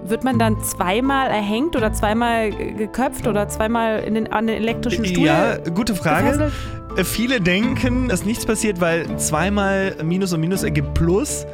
Wird 0.08 0.24
man 0.24 0.38
dann 0.38 0.62
zweimal 0.62 1.28
erhängt 1.28 1.74
oder 1.76 1.92
zweimal 1.92 2.50
geköpft 2.50 3.26
oder 3.26 3.48
zweimal 3.48 4.00
in 4.00 4.14
den, 4.14 4.32
an 4.32 4.46
den 4.46 4.56
elektrischen 4.56 5.04
Stuhl? 5.04 5.24
Ja, 5.24 5.56
gute 5.74 5.94
Frage. 5.94 6.26
gefesselt? 6.26 6.52
Äh, 6.96 7.04
Viele 7.04 7.40
denken, 7.40 8.08
dass 8.08 8.24
nichts 8.24 8.46
passiert, 8.46 8.80
weil 8.80 9.16
zweimal 9.18 9.96
Minus 10.02 10.32
und 10.32 10.40
Minus 10.40 10.62
ergibt 10.62 10.94
Plus. 10.94 11.46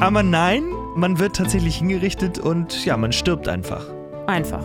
Aber 0.00 0.22
nein, 0.22 0.64
man 0.96 1.18
wird 1.18 1.36
tatsächlich 1.36 1.76
hingerichtet 1.76 2.38
und 2.38 2.84
ja, 2.84 2.96
man 2.96 3.12
stirbt 3.12 3.48
einfach. 3.48 3.86
Einfach. 4.26 4.62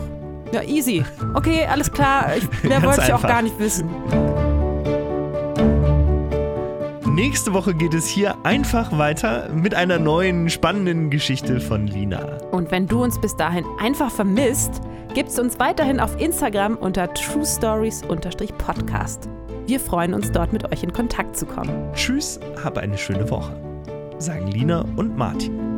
Ja, 0.52 0.62
easy. 0.62 1.04
Okay, 1.34 1.66
alles 1.70 1.92
klar. 1.92 2.32
Ich, 2.36 2.62
mehr 2.68 2.82
wollte 2.82 3.02
ich 3.02 3.12
auch 3.12 3.22
gar 3.22 3.42
nicht 3.42 3.58
wissen. 3.58 3.88
Nächste 7.18 7.52
Woche 7.52 7.74
geht 7.74 7.92
es 7.94 8.06
hier 8.06 8.36
einfach 8.44 8.96
weiter 8.96 9.48
mit 9.52 9.74
einer 9.74 9.98
neuen 9.98 10.48
spannenden 10.48 11.10
Geschichte 11.10 11.58
von 11.58 11.88
Lina. 11.88 12.38
Und 12.52 12.70
wenn 12.70 12.86
du 12.86 13.02
uns 13.02 13.20
bis 13.20 13.34
dahin 13.34 13.64
einfach 13.80 14.12
vermisst, 14.12 14.80
gibt's 15.14 15.36
uns 15.36 15.58
weiterhin 15.58 15.98
auf 15.98 16.20
Instagram 16.20 16.76
unter 16.76 17.12
truestories-podcast. 17.12 19.28
Wir 19.66 19.80
freuen 19.80 20.14
uns 20.14 20.30
dort 20.30 20.52
mit 20.52 20.70
euch 20.70 20.84
in 20.84 20.92
Kontakt 20.92 21.36
zu 21.36 21.44
kommen. 21.44 21.92
Tschüss, 21.92 22.38
hab 22.62 22.78
eine 22.78 22.96
schöne 22.96 23.28
Woche. 23.28 23.52
Sagen 24.18 24.46
Lina 24.52 24.84
und 24.94 25.16
Martin. 25.16 25.77